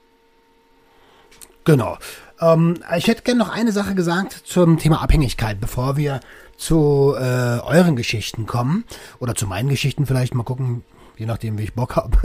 Genau. 1.64 1.98
Ähm, 2.40 2.78
ich 2.96 3.06
hätte 3.06 3.22
gerne 3.22 3.38
noch 3.38 3.50
eine 3.50 3.72
Sache 3.72 3.94
gesagt 3.94 4.42
zum 4.44 4.78
Thema 4.78 5.02
Abhängigkeit, 5.02 5.60
bevor 5.60 5.96
wir 5.96 6.20
zu 6.56 7.14
äh, 7.16 7.60
euren 7.60 7.96
Geschichten 7.96 8.46
kommen. 8.46 8.84
Oder 9.20 9.34
zu 9.34 9.46
meinen 9.46 9.68
Geschichten 9.68 10.06
vielleicht. 10.06 10.34
Mal 10.34 10.42
gucken, 10.42 10.82
je 11.16 11.26
nachdem, 11.26 11.58
wie 11.58 11.64
ich 11.64 11.74
Bock 11.74 11.96
habe. 11.96 12.18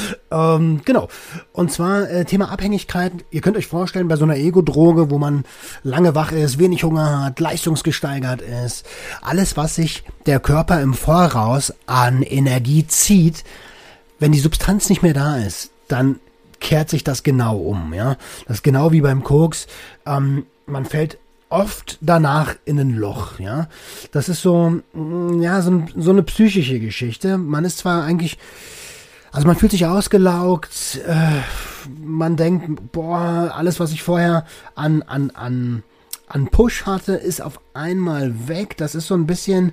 ähm, 0.30 0.82
genau. 0.84 1.08
Und 1.52 1.72
zwar 1.72 2.08
äh, 2.10 2.24
Thema 2.24 2.50
Abhängigkeit. 2.50 3.12
Ihr 3.30 3.40
könnt 3.40 3.56
euch 3.56 3.66
vorstellen, 3.66 4.08
bei 4.08 4.16
so 4.16 4.24
einer 4.24 4.36
Ego-Droge, 4.36 5.10
wo 5.10 5.18
man 5.18 5.44
lange 5.82 6.14
wach 6.14 6.32
ist, 6.32 6.58
wenig 6.58 6.84
Hunger 6.84 7.24
hat, 7.24 7.40
leistungsgesteigert 7.40 8.42
ist, 8.42 8.86
alles, 9.22 9.56
was 9.56 9.76
sich 9.76 10.04
der 10.26 10.40
Körper 10.40 10.80
im 10.82 10.92
Voraus 10.92 11.72
an 11.86 12.22
Energie 12.22 12.86
zieht, 12.86 13.44
wenn 14.24 14.32
die 14.32 14.40
Substanz 14.40 14.88
nicht 14.88 15.02
mehr 15.02 15.12
da 15.12 15.36
ist, 15.36 15.70
dann 15.86 16.18
kehrt 16.58 16.88
sich 16.88 17.04
das 17.04 17.24
genau 17.24 17.58
um, 17.58 17.92
ja. 17.92 18.16
Das 18.46 18.56
ist 18.56 18.62
genau 18.62 18.90
wie 18.90 19.02
beim 19.02 19.22
Koks. 19.22 19.66
Ähm, 20.06 20.46
man 20.64 20.86
fällt 20.86 21.18
oft 21.50 21.98
danach 22.00 22.54
in 22.64 22.80
ein 22.80 22.94
Loch, 22.94 23.38
ja. 23.38 23.68
Das 24.12 24.30
ist 24.30 24.40
so, 24.40 24.80
mm, 24.94 25.42
ja, 25.42 25.60
so, 25.60 25.82
so 25.94 26.08
eine 26.08 26.22
psychische 26.22 26.80
Geschichte. 26.80 27.36
Man 27.36 27.66
ist 27.66 27.76
zwar 27.76 28.02
eigentlich, 28.02 28.38
also 29.30 29.46
man 29.46 29.56
fühlt 29.56 29.72
sich 29.72 29.84
ausgelaugt, 29.84 31.02
äh, 31.06 31.42
man 32.02 32.36
denkt, 32.38 32.92
boah, 32.92 33.52
alles, 33.54 33.78
was 33.78 33.92
ich 33.92 34.02
vorher 34.02 34.46
an, 34.74 35.02
an, 35.02 35.32
an 35.32 35.82
an 36.26 36.48
Push 36.48 36.86
hatte, 36.86 37.14
ist 37.14 37.40
auf 37.40 37.60
einmal 37.74 38.48
weg. 38.48 38.76
Das 38.76 38.94
ist 38.94 39.06
so 39.06 39.14
ein 39.14 39.26
bisschen, 39.26 39.72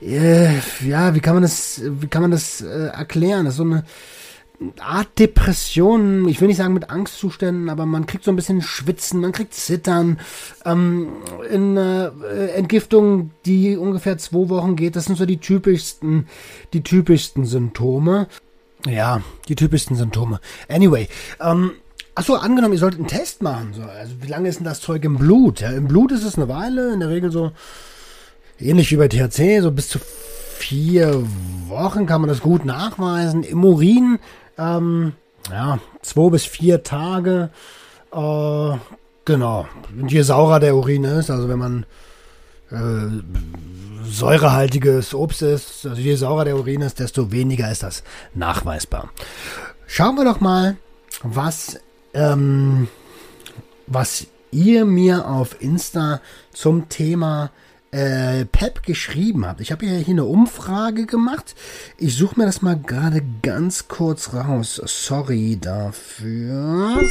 äh, 0.00 0.54
ja, 0.86 1.14
wie 1.14 1.20
kann 1.20 1.34
man 1.34 1.42
das, 1.42 1.82
wie 1.84 2.06
kann 2.06 2.22
man 2.22 2.30
das 2.30 2.60
äh, 2.60 2.86
erklären? 2.86 3.44
Das 3.44 3.54
ist 3.54 3.58
so 3.58 3.64
eine 3.64 3.84
Art 4.80 5.18
Depression, 5.18 6.28
ich 6.28 6.40
will 6.40 6.48
nicht 6.48 6.56
sagen 6.56 6.74
mit 6.74 6.90
Angstzuständen, 6.90 7.68
aber 7.68 7.86
man 7.86 8.06
kriegt 8.06 8.24
so 8.24 8.30
ein 8.30 8.36
bisschen 8.36 8.62
Schwitzen, 8.62 9.20
man 9.20 9.32
kriegt 9.32 9.54
Zittern, 9.54 10.20
ähm, 10.64 11.08
in 11.50 11.76
äh, 11.76 12.10
Entgiftung, 12.54 13.30
die 13.44 13.76
ungefähr 13.76 14.18
zwei 14.18 14.48
Wochen 14.48 14.76
geht, 14.76 14.96
das 14.96 15.06
sind 15.06 15.16
so 15.16 15.26
die 15.26 15.38
typischsten, 15.38 16.28
die 16.72 16.82
typischsten 16.82 17.44
Symptome. 17.44 18.28
Ja, 18.86 19.22
die 19.48 19.54
typischsten 19.54 19.96
Symptome. 19.96 20.40
Anyway, 20.68 21.08
ähm, 21.40 21.72
Achso, 22.14 22.34
angenommen, 22.34 22.74
ihr 22.74 22.78
solltet 22.78 23.00
einen 23.00 23.08
Test 23.08 23.42
machen. 23.42 23.72
So. 23.74 23.82
Also 23.82 24.14
wie 24.20 24.28
lange 24.28 24.48
ist 24.48 24.58
denn 24.58 24.66
das 24.66 24.80
Zeug 24.80 25.04
im 25.04 25.16
Blut? 25.16 25.60
Ja, 25.60 25.70
Im 25.70 25.88
Blut 25.88 26.12
ist 26.12 26.24
es 26.24 26.36
eine 26.36 26.48
Weile, 26.48 26.92
in 26.92 27.00
der 27.00 27.08
Regel 27.08 27.32
so 27.32 27.52
ähnlich 28.58 28.90
wie 28.90 28.96
bei 28.96 29.08
THC, 29.08 29.60
so 29.60 29.70
bis 29.70 29.88
zu 29.88 29.98
vier 29.98 31.24
Wochen 31.68 32.06
kann 32.06 32.20
man 32.20 32.28
das 32.28 32.40
gut 32.40 32.64
nachweisen. 32.64 33.42
Im 33.42 33.64
Urin, 33.64 34.18
ähm, 34.58 35.14
ja, 35.50 35.78
zwei 36.02 36.30
bis 36.30 36.44
vier 36.44 36.82
Tage. 36.82 37.50
Äh, 38.12 38.76
genau. 39.24 39.66
Und 39.98 40.12
je 40.12 40.22
saurer 40.22 40.60
der 40.60 40.76
Urin 40.76 41.04
ist, 41.04 41.30
also 41.30 41.48
wenn 41.48 41.58
man 41.58 41.86
äh, 42.70 43.22
säurehaltiges 44.04 45.14
Obst 45.14 45.42
ist, 45.42 45.86
also 45.86 46.00
je 46.00 46.14
saurer 46.14 46.44
der 46.44 46.56
Urin 46.56 46.82
ist, 46.82 47.00
desto 47.00 47.32
weniger 47.32 47.70
ist 47.70 47.82
das 47.82 48.02
nachweisbar. 48.34 49.10
Schauen 49.86 50.16
wir 50.16 50.24
doch 50.24 50.40
mal, 50.40 50.76
was 51.22 51.80
ähm, 52.14 52.88
was 53.86 54.26
ihr 54.50 54.84
mir 54.84 55.28
auf 55.28 55.60
Insta 55.60 56.20
zum 56.52 56.88
Thema 56.88 57.50
äh, 57.90 58.46
Pep 58.46 58.82
geschrieben 58.84 59.46
habt. 59.46 59.60
Ich 59.60 59.70
habe 59.70 59.86
ja 59.86 59.92
hier 59.92 60.14
eine 60.14 60.24
Umfrage 60.24 61.06
gemacht. 61.06 61.54
Ich 61.98 62.16
suche 62.16 62.38
mir 62.38 62.46
das 62.46 62.62
mal 62.62 62.78
gerade 62.78 63.22
ganz 63.42 63.88
kurz 63.88 64.32
raus. 64.32 64.80
Sorry 64.84 65.58
dafür. 65.60 67.02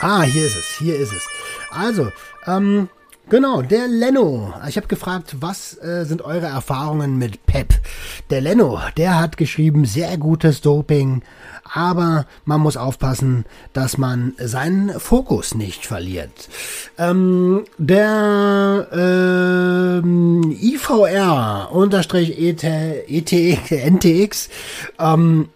Ah, 0.00 0.22
hier 0.22 0.46
ist 0.46 0.56
es, 0.56 0.78
hier 0.78 0.98
ist 0.98 1.12
es. 1.12 1.26
Also, 1.70 2.10
ähm, 2.46 2.88
Genau, 3.30 3.62
der 3.62 3.86
Leno. 3.86 4.52
Ich 4.68 4.76
habe 4.76 4.88
gefragt, 4.88 5.36
was 5.38 5.78
äh, 5.78 6.04
sind 6.04 6.20
eure 6.20 6.46
Erfahrungen 6.46 7.16
mit 7.16 7.46
Pep? 7.46 7.74
Der 8.28 8.40
Leno, 8.40 8.80
der 8.96 9.20
hat 9.20 9.36
geschrieben, 9.36 9.84
sehr 9.84 10.18
gutes 10.18 10.62
Doping, 10.62 11.22
aber 11.62 12.26
man 12.44 12.60
muss 12.60 12.76
aufpassen, 12.76 13.44
dass 13.72 13.98
man 13.98 14.34
seinen 14.36 14.98
Fokus 14.98 15.54
nicht 15.54 15.86
verliert. 15.86 16.48
Ähm, 16.98 17.66
der 17.78 18.88
ähm, 18.92 20.56
IVR 20.60 21.68
unterstrich 21.70 22.36
ET, 22.36 22.64
ET, 22.64 23.32
NTX, 23.70 24.48
ähm, 24.98 25.50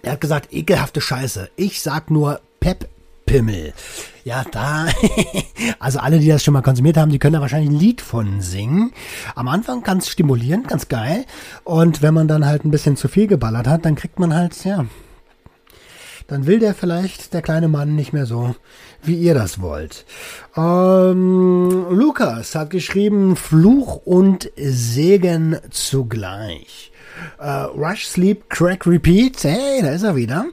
er 0.00 0.12
hat 0.12 0.22
gesagt, 0.22 0.50
ekelhafte 0.50 1.02
Scheiße. 1.02 1.50
Ich 1.56 1.82
sag 1.82 2.10
nur 2.10 2.40
Pep 2.58 2.88
Pimmel. 3.26 3.74
Ja, 4.24 4.44
da, 4.50 4.86
also 5.78 5.98
alle, 5.98 6.18
die 6.18 6.28
das 6.28 6.42
schon 6.42 6.54
mal 6.54 6.62
konsumiert 6.62 6.96
haben, 6.96 7.10
die 7.10 7.18
können 7.18 7.34
da 7.34 7.40
wahrscheinlich 7.40 7.70
ein 7.70 7.78
Lied 7.78 8.00
von 8.00 8.40
singen. 8.40 8.92
Am 9.34 9.48
Anfang 9.48 9.82
ganz 9.82 10.08
stimulierend, 10.08 10.68
ganz 10.68 10.88
geil. 10.88 11.26
Und 11.64 12.02
wenn 12.02 12.14
man 12.14 12.28
dann 12.28 12.46
halt 12.46 12.64
ein 12.64 12.70
bisschen 12.70 12.96
zu 12.96 13.08
viel 13.08 13.26
geballert 13.26 13.66
hat, 13.66 13.84
dann 13.84 13.94
kriegt 13.94 14.18
man 14.18 14.34
halt, 14.34 14.64
ja, 14.64 14.86
dann 16.26 16.46
will 16.46 16.58
der 16.58 16.74
vielleicht, 16.74 17.34
der 17.34 17.42
kleine 17.42 17.68
Mann, 17.68 17.94
nicht 17.94 18.12
mehr 18.12 18.26
so, 18.26 18.56
wie 19.02 19.14
ihr 19.14 19.34
das 19.34 19.60
wollt. 19.60 20.04
Ähm, 20.56 21.86
Lukas 21.90 22.54
hat 22.54 22.70
geschrieben, 22.70 23.36
Fluch 23.36 23.96
und 24.04 24.50
Segen 24.56 25.58
zugleich. 25.70 26.90
Äh, 27.38 27.48
Rush, 27.48 28.06
Sleep, 28.06 28.48
Crack, 28.48 28.86
Repeat. 28.86 29.44
Hey, 29.44 29.82
da 29.82 29.90
ist 29.90 30.02
er 30.02 30.16
wieder. 30.16 30.46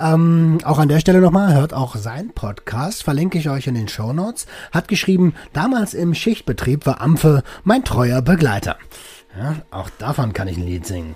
Ähm, 0.00 0.58
auch 0.64 0.78
an 0.78 0.88
der 0.88 1.00
Stelle 1.00 1.20
nochmal, 1.20 1.54
hört 1.54 1.74
auch 1.74 1.96
sein 1.96 2.32
Podcast, 2.34 3.02
verlinke 3.02 3.38
ich 3.38 3.48
euch 3.48 3.66
in 3.66 3.74
den 3.74 3.88
Show 3.88 4.12
Notes. 4.12 4.46
Hat 4.72 4.88
geschrieben, 4.88 5.34
damals 5.52 5.94
im 5.94 6.14
Schichtbetrieb 6.14 6.86
war 6.86 7.00
Ampfe 7.00 7.42
mein 7.64 7.84
treuer 7.84 8.22
Begleiter. 8.22 8.76
Ja, 9.38 9.54
auch 9.70 9.88
davon 10.00 10.32
kann 10.32 10.48
ich 10.48 10.56
ein 10.56 10.66
Lied 10.66 10.84
singen. 10.84 11.14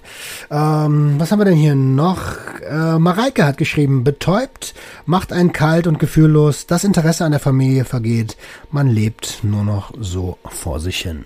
Ähm, 0.49 1.17
was 1.19 1.33
haben 1.33 1.41
wir 1.41 1.45
denn 1.45 1.57
hier 1.57 1.75
noch? 1.75 2.37
Äh, 2.61 2.97
Mareike 3.01 3.45
hat 3.45 3.59
geschrieben, 3.59 4.05
betäubt, 4.05 4.75
macht 5.07 5.33
einen 5.33 5.53
kalt 5.53 5.89
und 5.89 5.99
gefühllos, 5.99 6.69
das 6.69 6.85
Interesse 6.85 7.25
an 7.25 7.33
der 7.33 7.41
Familie 7.41 7.85
vergeht, 7.85 8.37
man 8.71 8.87
lebt 8.87 9.43
nur 9.43 9.65
noch 9.65 9.93
so 9.99 10.39
vor 10.45 10.79
sich 10.79 10.99
hin. 10.99 11.25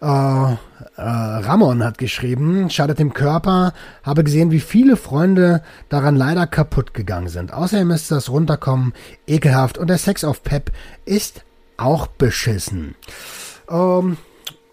Äh, 0.00 0.06
äh, 0.06 0.56
Ramon 0.96 1.82
hat 1.82 1.98
geschrieben, 1.98 2.70
schadet 2.70 3.00
dem 3.00 3.12
Körper, 3.12 3.72
habe 4.04 4.22
gesehen, 4.22 4.52
wie 4.52 4.60
viele 4.60 4.96
Freunde 4.96 5.64
daran 5.88 6.14
leider 6.14 6.46
kaputt 6.46 6.94
gegangen 6.94 7.28
sind. 7.28 7.52
Außerdem 7.52 7.90
ist 7.90 8.12
das 8.12 8.30
Runterkommen 8.30 8.92
ekelhaft 9.26 9.78
und 9.78 9.90
der 9.90 9.98
Sex 9.98 10.22
auf 10.22 10.44
Pep 10.44 10.70
ist 11.04 11.42
auch 11.76 12.06
beschissen. 12.06 12.94
Ähm, 13.68 14.16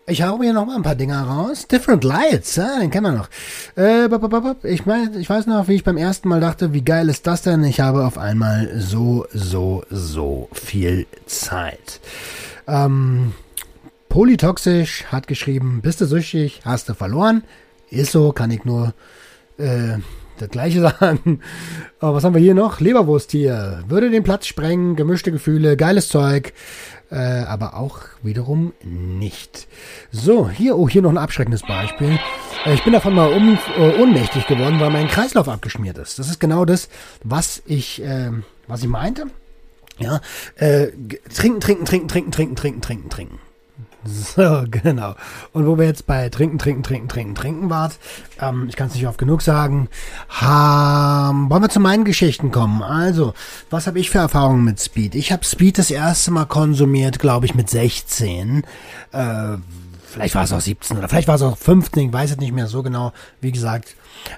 ich 0.09 0.23
hau 0.23 0.37
mir 0.37 0.53
noch 0.53 0.65
mal 0.65 0.77
ein 0.77 0.83
paar 0.83 0.95
Dinger 0.95 1.21
raus. 1.21 1.67
Different 1.67 2.03
Lights, 2.05 2.55
ja, 2.55 2.79
den 2.79 2.89
kennen 2.89 3.07
wir 3.07 3.11
noch. 3.11 3.29
Äh, 3.75 4.07
ich 4.63 4.85
meine, 4.85 5.17
ich 5.19 5.29
weiß 5.29 5.47
noch, 5.47 5.67
wie 5.67 5.75
ich 5.75 5.83
beim 5.83 5.97
ersten 5.97 6.29
Mal 6.29 6.39
dachte, 6.39 6.73
wie 6.73 6.83
geil 6.83 7.09
ist 7.09 7.27
das 7.27 7.41
denn? 7.41 7.63
Ich 7.65 7.81
habe 7.81 8.05
auf 8.05 8.17
einmal 8.17 8.71
so, 8.79 9.25
so, 9.33 9.83
so 9.89 10.47
viel 10.53 11.05
Zeit. 11.25 11.99
Ähm, 12.67 13.33
Polytoxisch 14.07 15.03
hat 15.11 15.27
geschrieben, 15.27 15.81
bist 15.81 15.99
du 15.99 16.05
süchtig, 16.05 16.61
hast 16.63 16.87
du 16.87 16.93
verloren. 16.93 17.43
Ist 17.89 18.13
so, 18.13 18.31
kann 18.31 18.51
ich 18.51 18.63
nur 18.63 18.93
äh, 19.57 19.97
das 20.41 20.49
gleiche 20.49 20.81
sagen. 20.81 21.41
Aber 21.99 22.15
was 22.15 22.23
haben 22.23 22.33
wir 22.33 22.41
hier 22.41 22.55
noch? 22.55 22.79
Leberwurst 22.79 23.31
hier. 23.31 23.83
Würde 23.87 24.09
den 24.09 24.23
Platz 24.23 24.47
sprengen, 24.47 24.95
gemischte 24.95 25.31
Gefühle, 25.31 25.77
geiles 25.77 26.07
Zeug 26.07 26.53
äh, 27.09 27.15
aber 27.15 27.75
auch 27.75 27.99
wiederum 28.21 28.73
nicht. 28.83 29.67
So, 30.11 30.49
hier, 30.49 30.77
oh, 30.77 30.89
hier 30.89 31.01
noch 31.01 31.09
ein 31.09 31.17
abschreckendes 31.17 31.61
Beispiel. 31.61 32.19
Äh, 32.65 32.73
ich 32.73 32.83
bin 32.83 32.93
davon 32.93 33.15
mal 33.15 33.31
um, 33.31 33.57
äh, 33.77 34.01
ohnmächtig 34.01 34.47
geworden, 34.47 34.79
weil 34.79 34.89
mein 34.89 35.07
Kreislauf 35.07 35.47
abgeschmiert 35.47 35.97
ist. 35.97 36.19
Das 36.19 36.29
ist 36.29 36.39
genau 36.39 36.65
das, 36.65 36.89
was 37.23 37.61
ich, 37.65 38.03
äh, 38.03 38.31
was 38.67 38.83
ich 38.83 38.89
meinte. 38.89 39.27
Ja, 39.99 40.21
äh, 40.57 40.87
trinken, 41.33 41.59
trinken, 41.59 41.85
trinken, 41.85 42.07
trinken, 42.07 42.31
trinken, 42.31 42.55
trinken, 42.55 42.81
trinken, 42.81 43.09
trinken. 43.09 43.39
So, 44.35 44.63
genau. 44.69 45.15
Und 45.53 45.65
wo 45.67 45.77
wir 45.77 45.85
jetzt 45.85 46.05
bei 46.05 46.29
Trinken, 46.29 46.57
Trinken, 46.57 46.83
Trinken, 46.83 47.07
Trinken, 47.07 47.35
Trinken 47.35 47.69
wart, 47.69 47.97
ähm, 48.39 48.67
ich 48.69 48.75
kann 48.75 48.87
es 48.87 48.95
nicht 48.95 49.07
oft 49.07 49.17
genug 49.17 49.41
sagen, 49.41 49.89
ähm, 50.41 51.49
wollen 51.49 51.63
wir 51.63 51.69
zu 51.69 51.79
meinen 51.79 52.05
Geschichten 52.05 52.51
kommen. 52.51 52.83
Also, 52.83 53.33
was 53.69 53.87
habe 53.87 53.99
ich 53.99 54.09
für 54.09 54.19
Erfahrungen 54.19 54.63
mit 54.63 54.79
Speed? 54.79 55.15
Ich 55.15 55.31
habe 55.31 55.43
Speed 55.43 55.77
das 55.77 55.91
erste 55.91 56.31
Mal 56.31 56.45
konsumiert, 56.45 57.19
glaube 57.19 57.45
ich, 57.45 57.55
mit 57.55 57.69
16. 57.69 58.63
Äh, 59.11 59.57
vielleicht 60.05 60.35
war 60.35 60.43
es 60.43 60.53
auch 60.53 60.61
17 60.61 60.97
oder 60.97 61.09
vielleicht 61.09 61.27
war 61.27 61.35
es 61.35 61.41
auch 61.41 61.57
15, 61.57 62.07
ich 62.07 62.13
weiß 62.13 62.31
es 62.31 62.37
nicht 62.37 62.53
mehr 62.53 62.67
so 62.67 62.83
genau. 62.83 63.13
Wie 63.41 63.51
gesagt, 63.51 63.95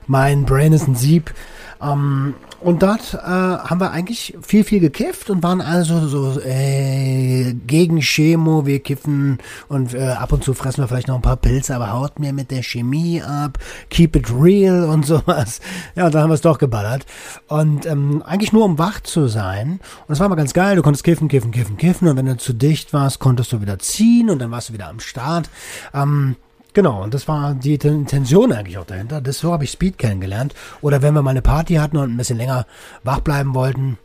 mein 0.08 0.45
Brain 0.45 0.74
ist 0.74 0.88
ein 0.88 0.95
Sieb. 0.95 1.34
Ähm, 1.82 2.36
und 2.62 2.84
dort 2.84 3.13
äh, 3.13 3.18
haben 3.20 3.80
wir 3.80 3.92
eigentlich 3.92 4.38
viel, 4.42 4.65
viel 4.65 4.82
gekifft 4.82 5.30
und 5.30 5.42
waren 5.44 5.62
also 5.62 6.08
so 6.08 6.39
äh, 6.42 7.54
gegen 7.68 8.02
Chemo. 8.02 8.65
Wir 8.65 8.80
kiffen 8.80 9.38
und 9.70 9.94
äh, 9.94 10.10
ab 10.10 10.34
und 10.34 10.44
zu 10.44 10.54
fressen 10.54 10.84
wir 10.84 10.89
vielleicht 10.89 11.08
noch 11.08 11.15
ein 11.15 11.22
paar 11.22 11.38
Pilze, 11.38 11.76
aber 11.76 11.94
haut 11.94 12.20
mir 12.20 12.34
mit 12.34 12.52
der 12.52 12.63
Chemie 12.63 13.22
ab. 13.22 13.60
Keep 13.89 14.18
it 14.18 14.30
real 14.30 14.89
und 14.89 15.06
sowas. 15.06 15.62
Ja, 15.96 16.10
dann 16.10 16.24
haben 16.24 16.30
wir 16.30 16.36
es 16.36 16.42
doch 16.42 16.58
geballert. 16.58 17.06
Und 17.48 17.86
ähm, 17.86 18.24
eigentlich 18.26 18.52
nur 18.52 18.65
um 18.65 18.78
wach 18.78 19.00
zu 19.00 19.28
sein. 19.28 19.80
Und 20.08 20.13
es 20.13 20.20
war 20.20 20.28
mal 20.28 20.36
ganz 20.36 20.54
geil. 20.54 20.76
Du 20.76 20.82
konntest 20.82 21.06
kiffen, 21.06 21.30
kiffen, 21.30 21.52
kiffen, 21.52 21.78
kiffen. 21.78 22.10
Und 22.10 22.18
wenn 22.18 22.26
du 22.26 22.36
zu 22.36 22.54
dicht 22.54 22.92
warst, 22.92 23.20
konntest 23.20 23.54
du 23.54 23.62
wieder 23.62 23.80
ziehen 23.80 24.30
und 24.30 24.39
dann 24.39 24.52
warst 24.52 24.70
du 24.70 24.74
wieder 24.74 24.89
am 24.89 25.00
Start. 25.00 25.50
Ähm, 25.94 26.36
Genau, 26.73 27.03
und 27.03 27.13
das 27.13 27.27
war 27.27 27.55
die 27.55 27.73
Intention 27.75 28.51
eigentlich 28.51 28.77
auch 28.77 28.86
dahinter. 28.86 29.21
Das 29.21 29.39
so 29.39 29.51
habe 29.51 29.63
ich 29.63 29.71
Speed 29.71 29.97
kennengelernt. 29.97 30.53
Oder 30.82 31.01
wenn 31.01 31.13
wir 31.13 31.21
mal 31.21 31.32
eine 31.32 31.41
Party 31.41 31.75
hatten 31.75 31.97
und 31.97 32.12
ein 32.12 32.17
bisschen 32.17 32.38
länger 32.38 32.65
wach 33.03 33.21
bleiben 33.21 33.55
wollten 33.55 33.97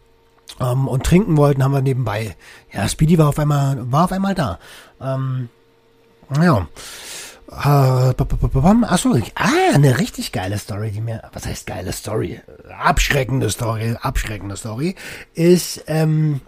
ähm, 0.60 0.88
und 0.88 1.04
trinken 1.04 1.36
wollten, 1.36 1.62
haben 1.62 1.72
wir 1.72 1.82
nebenbei. 1.82 2.36
Ja, 2.72 2.88
Speedy 2.88 3.18
war 3.18 3.28
auf 3.28 3.38
einmal, 3.38 3.90
war 3.92 4.04
auf 4.04 4.12
einmal 4.12 4.34
da. 4.34 4.58
Ähm, 5.00 5.50
ja. 6.40 6.66
Äh, 7.50 8.14
achso, 8.16 9.14
ah, 9.34 9.74
eine 9.74 9.98
richtig 9.98 10.32
geile 10.32 10.58
Story, 10.58 10.90
die 10.90 11.00
mir, 11.02 11.22
was 11.32 11.46
heißt 11.46 11.66
geile 11.66 11.92
Story? 11.92 12.40
Abschreckende 12.82 13.50
Story, 13.50 13.96
abschreckende 14.00 14.56
Story, 14.56 14.96
ist, 15.34 15.84
ähm, 15.86 16.40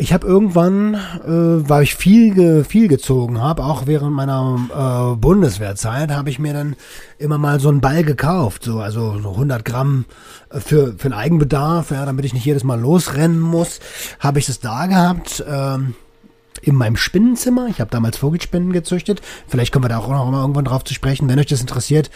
ich 0.00 0.14
habe 0.14 0.26
irgendwann, 0.26 0.94
äh, 0.94 1.68
weil 1.68 1.82
ich 1.82 1.94
viel, 1.94 2.34
ge, 2.34 2.64
viel 2.64 2.88
gezogen 2.88 3.42
habe, 3.42 3.62
auch 3.62 3.86
während 3.86 4.12
meiner 4.12 5.12
äh, 5.12 5.16
Bundeswehrzeit, 5.16 6.10
habe 6.10 6.30
ich 6.30 6.38
mir 6.38 6.54
dann 6.54 6.74
immer 7.18 7.36
mal 7.36 7.60
so 7.60 7.68
einen 7.68 7.82
Ball 7.82 8.02
gekauft, 8.02 8.64
so 8.64 8.80
also 8.80 9.18
so 9.20 9.32
100 9.32 9.62
Gramm 9.62 10.06
äh, 10.50 10.58
für 10.58 10.94
für 10.96 11.10
den 11.10 11.12
Eigenbedarf, 11.12 11.90
ja, 11.90 12.06
damit 12.06 12.24
ich 12.24 12.32
nicht 12.32 12.46
jedes 12.46 12.64
Mal 12.64 12.80
losrennen 12.80 13.40
muss, 13.40 13.80
habe 14.20 14.38
ich 14.38 14.48
es 14.48 14.60
da 14.60 14.86
gehabt. 14.86 15.44
Ähm, 15.46 15.94
in 16.62 16.74
meinem 16.74 16.96
Spinnenzimmer. 16.96 17.68
Ich 17.68 17.80
habe 17.80 17.90
damals 17.90 18.18
Vogelspinnen 18.18 18.72
gezüchtet. 18.72 19.22
Vielleicht 19.48 19.72
kommen 19.72 19.84
wir 19.84 19.88
da 19.88 19.98
auch 19.98 20.08
noch 20.08 20.30
mal 20.30 20.42
irgendwann 20.42 20.66
drauf 20.66 20.84
zu 20.84 20.92
sprechen. 20.92 21.26
Wenn 21.28 21.38
euch 21.38 21.46
das 21.46 21.62
interessiert, 21.62 22.10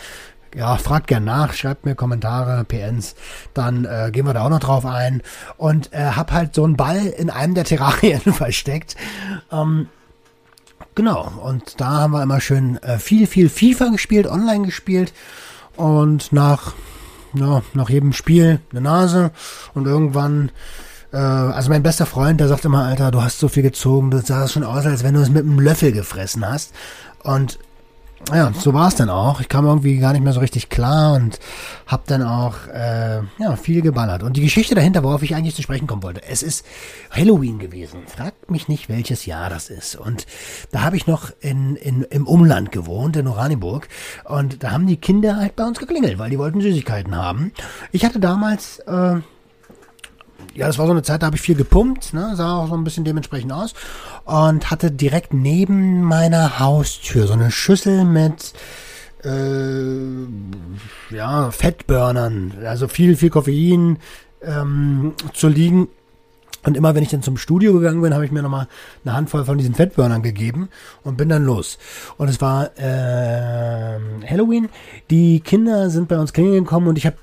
ja, 0.54 0.76
fragt 0.76 1.08
gern 1.08 1.24
nach, 1.24 1.52
schreibt 1.52 1.84
mir 1.84 1.94
Kommentare, 1.94 2.64
PNs, 2.64 3.14
dann 3.54 3.84
äh, 3.84 4.10
gehen 4.12 4.26
wir 4.26 4.34
da 4.34 4.44
auch 4.44 4.50
noch 4.50 4.60
drauf 4.60 4.86
ein. 4.86 5.22
Und 5.56 5.92
äh, 5.92 6.12
hab 6.12 6.32
halt 6.32 6.54
so 6.54 6.64
einen 6.64 6.76
Ball 6.76 7.06
in 7.06 7.30
einem 7.30 7.54
der 7.54 7.64
Terrarien 7.64 8.20
versteckt. 8.32 8.96
Ähm, 9.50 9.88
genau, 10.94 11.32
und 11.42 11.80
da 11.80 11.86
haben 12.00 12.12
wir 12.12 12.22
immer 12.22 12.40
schön 12.40 12.82
äh, 12.82 12.98
viel, 12.98 13.26
viel 13.26 13.48
FIFA 13.48 13.88
gespielt, 13.88 14.26
online 14.26 14.66
gespielt. 14.66 15.12
Und 15.76 16.32
nach, 16.32 16.74
ja, 17.34 17.62
nach 17.72 17.90
jedem 17.90 18.12
Spiel 18.12 18.60
eine 18.70 18.80
Nase. 18.80 19.32
Und 19.74 19.86
irgendwann 19.86 20.50
äh, 21.12 21.16
also 21.16 21.70
mein 21.70 21.82
bester 21.82 22.06
Freund, 22.06 22.40
der 22.40 22.48
sagt 22.48 22.64
immer, 22.64 22.84
Alter, 22.84 23.10
du 23.10 23.22
hast 23.22 23.38
so 23.38 23.48
viel 23.48 23.62
gezogen, 23.62 24.10
du 24.10 24.20
sahst 24.20 24.52
schon 24.52 24.64
aus, 24.64 24.84
als 24.84 25.04
wenn 25.04 25.14
du 25.14 25.20
es 25.20 25.30
mit 25.30 25.44
einem 25.44 25.60
Löffel 25.60 25.92
gefressen 25.92 26.46
hast. 26.46 26.74
Und 27.22 27.58
ja, 28.32 28.52
so 28.58 28.72
war 28.72 28.88
es 28.88 28.94
dann 28.94 29.10
auch. 29.10 29.40
Ich 29.40 29.48
kam 29.48 29.66
irgendwie 29.66 29.98
gar 29.98 30.12
nicht 30.12 30.22
mehr 30.22 30.32
so 30.32 30.40
richtig 30.40 30.68
klar 30.68 31.14
und 31.14 31.38
hab 31.86 32.06
dann 32.06 32.22
auch 32.22 32.66
äh, 32.68 33.20
ja, 33.38 33.56
viel 33.56 33.82
geballert. 33.82 34.22
Und 34.22 34.36
die 34.36 34.42
Geschichte 34.42 34.74
dahinter, 34.74 35.02
worauf 35.02 35.22
ich 35.22 35.34
eigentlich 35.34 35.54
zu 35.54 35.62
sprechen 35.62 35.86
kommen 35.86 36.02
wollte, 36.02 36.22
es 36.24 36.42
ist 36.42 36.64
Halloween 37.10 37.58
gewesen. 37.58 38.00
Fragt 38.06 38.50
mich 38.50 38.68
nicht, 38.68 38.88
welches 38.88 39.26
Jahr 39.26 39.50
das 39.50 39.68
ist. 39.68 39.96
Und 39.96 40.26
da 40.70 40.82
habe 40.82 40.96
ich 40.96 41.06
noch 41.06 41.30
in, 41.40 41.76
in, 41.76 42.02
im 42.02 42.26
Umland 42.26 42.72
gewohnt, 42.72 43.16
in 43.16 43.26
Oranienburg. 43.26 43.88
Und 44.24 44.62
da 44.62 44.70
haben 44.70 44.86
die 44.86 44.96
Kinder 44.96 45.36
halt 45.36 45.56
bei 45.56 45.64
uns 45.64 45.78
geklingelt, 45.78 46.18
weil 46.18 46.30
die 46.30 46.38
wollten 46.38 46.60
Süßigkeiten 46.60 47.16
haben. 47.16 47.52
Ich 47.92 48.04
hatte 48.04 48.20
damals... 48.20 48.78
Äh, 48.80 49.20
ja, 50.54 50.66
das 50.66 50.78
war 50.78 50.86
so 50.86 50.92
eine 50.92 51.02
Zeit, 51.02 51.22
da 51.22 51.26
habe 51.26 51.36
ich 51.36 51.42
viel 51.42 51.54
gepumpt, 51.54 52.14
ne, 52.14 52.32
sah 52.36 52.56
auch 52.56 52.68
so 52.68 52.74
ein 52.74 52.84
bisschen 52.84 53.04
dementsprechend 53.04 53.52
aus. 53.52 53.74
Und 54.24 54.70
hatte 54.70 54.90
direkt 54.90 55.34
neben 55.34 56.02
meiner 56.02 56.58
Haustür 56.58 57.26
so 57.26 57.32
eine 57.32 57.50
Schüssel 57.50 58.04
mit 58.04 58.52
äh, 59.24 61.14
ja, 61.14 61.50
Fettburnern, 61.50 62.54
also 62.64 62.88
viel, 62.88 63.16
viel 63.16 63.30
Koffein 63.30 63.98
ähm, 64.42 65.14
zu 65.32 65.48
liegen. 65.48 65.88
Und 66.64 66.76
immer 66.76 66.94
wenn 66.94 67.02
ich 67.02 67.10
dann 67.10 67.22
zum 67.22 67.36
Studio 67.36 67.74
gegangen 67.74 68.00
bin, 68.00 68.14
habe 68.14 68.24
ich 68.24 68.32
mir 68.32 68.42
nochmal 68.42 68.68
eine 69.04 69.14
Handvoll 69.14 69.44
von 69.44 69.58
diesen 69.58 69.74
Fettburnern 69.74 70.22
gegeben 70.22 70.68
und 71.02 71.16
bin 71.16 71.28
dann 71.28 71.44
los. 71.44 71.78
Und 72.16 72.28
es 72.28 72.40
war 72.40 72.70
äh, 72.78 73.98
Halloween. 74.26 74.68
Die 75.10 75.40
Kinder 75.40 75.90
sind 75.90 76.08
bei 76.08 76.18
uns 76.18 76.32
klingeln 76.32 76.64
gekommen 76.64 76.88
und 76.88 76.98
ich 76.98 77.06
habe, 77.06 77.16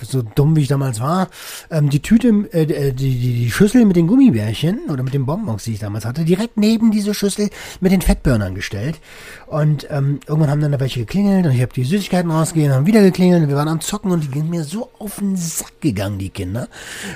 so 0.00 0.22
dumm 0.22 0.56
wie 0.56 0.62
ich 0.62 0.68
damals 0.68 1.00
war, 1.00 1.28
ähm, 1.70 1.90
die 1.90 2.00
Tüte, 2.00 2.28
äh, 2.52 2.66
die, 2.66 3.18
die, 3.18 3.34
die 3.34 3.50
Schüssel 3.50 3.84
mit 3.84 3.96
den 3.96 4.06
Gummibärchen 4.06 4.90
oder 4.90 5.02
mit 5.02 5.14
den 5.14 5.26
Bonbons, 5.26 5.64
die 5.64 5.74
ich 5.74 5.80
damals 5.80 6.04
hatte, 6.04 6.24
direkt 6.24 6.56
neben 6.56 6.90
diese 6.90 7.14
Schüssel 7.14 7.50
mit 7.80 7.92
den 7.92 8.00
Fettburnern 8.00 8.54
gestellt. 8.54 9.00
Und 9.46 9.86
ähm, 9.90 10.20
irgendwann 10.26 10.50
haben 10.50 10.60
dann 10.60 10.72
da 10.72 10.80
welche 10.80 11.00
geklingelt 11.00 11.46
und 11.46 11.52
ich 11.52 11.62
habe 11.62 11.72
die 11.72 11.84
Süßigkeiten 11.84 12.30
rausgegeben, 12.30 12.74
haben 12.74 12.86
wieder 12.86 13.02
geklingelt 13.02 13.42
und 13.42 13.48
wir 13.48 13.56
waren 13.56 13.68
am 13.68 13.80
Zocken 13.80 14.10
und 14.10 14.24
die 14.24 14.38
sind 14.38 14.50
mir 14.50 14.64
so 14.64 14.90
auf 14.98 15.16
den 15.16 15.36
Sack 15.36 15.80
gegangen, 15.80 16.18
die 16.18 16.30
Kinder. 16.30 16.68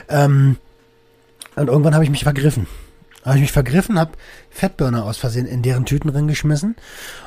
Ähm, 0.09 0.57
und 1.57 1.69
irgendwann 1.69 1.95
habe 1.95 2.05
ich 2.05 2.11
mich 2.11 2.25
vergriffen. 2.25 2.67
Habe 3.25 3.37
ich 3.37 3.43
mich 3.43 3.53
vergriffen, 3.53 3.99
habe 3.99 4.13
Fettburner 4.51 5.05
aus 5.05 5.17
Versehen 5.17 5.47
in 5.47 5.63
deren 5.63 5.85
Tüten 5.85 6.11
reingeschmissen. 6.11 6.77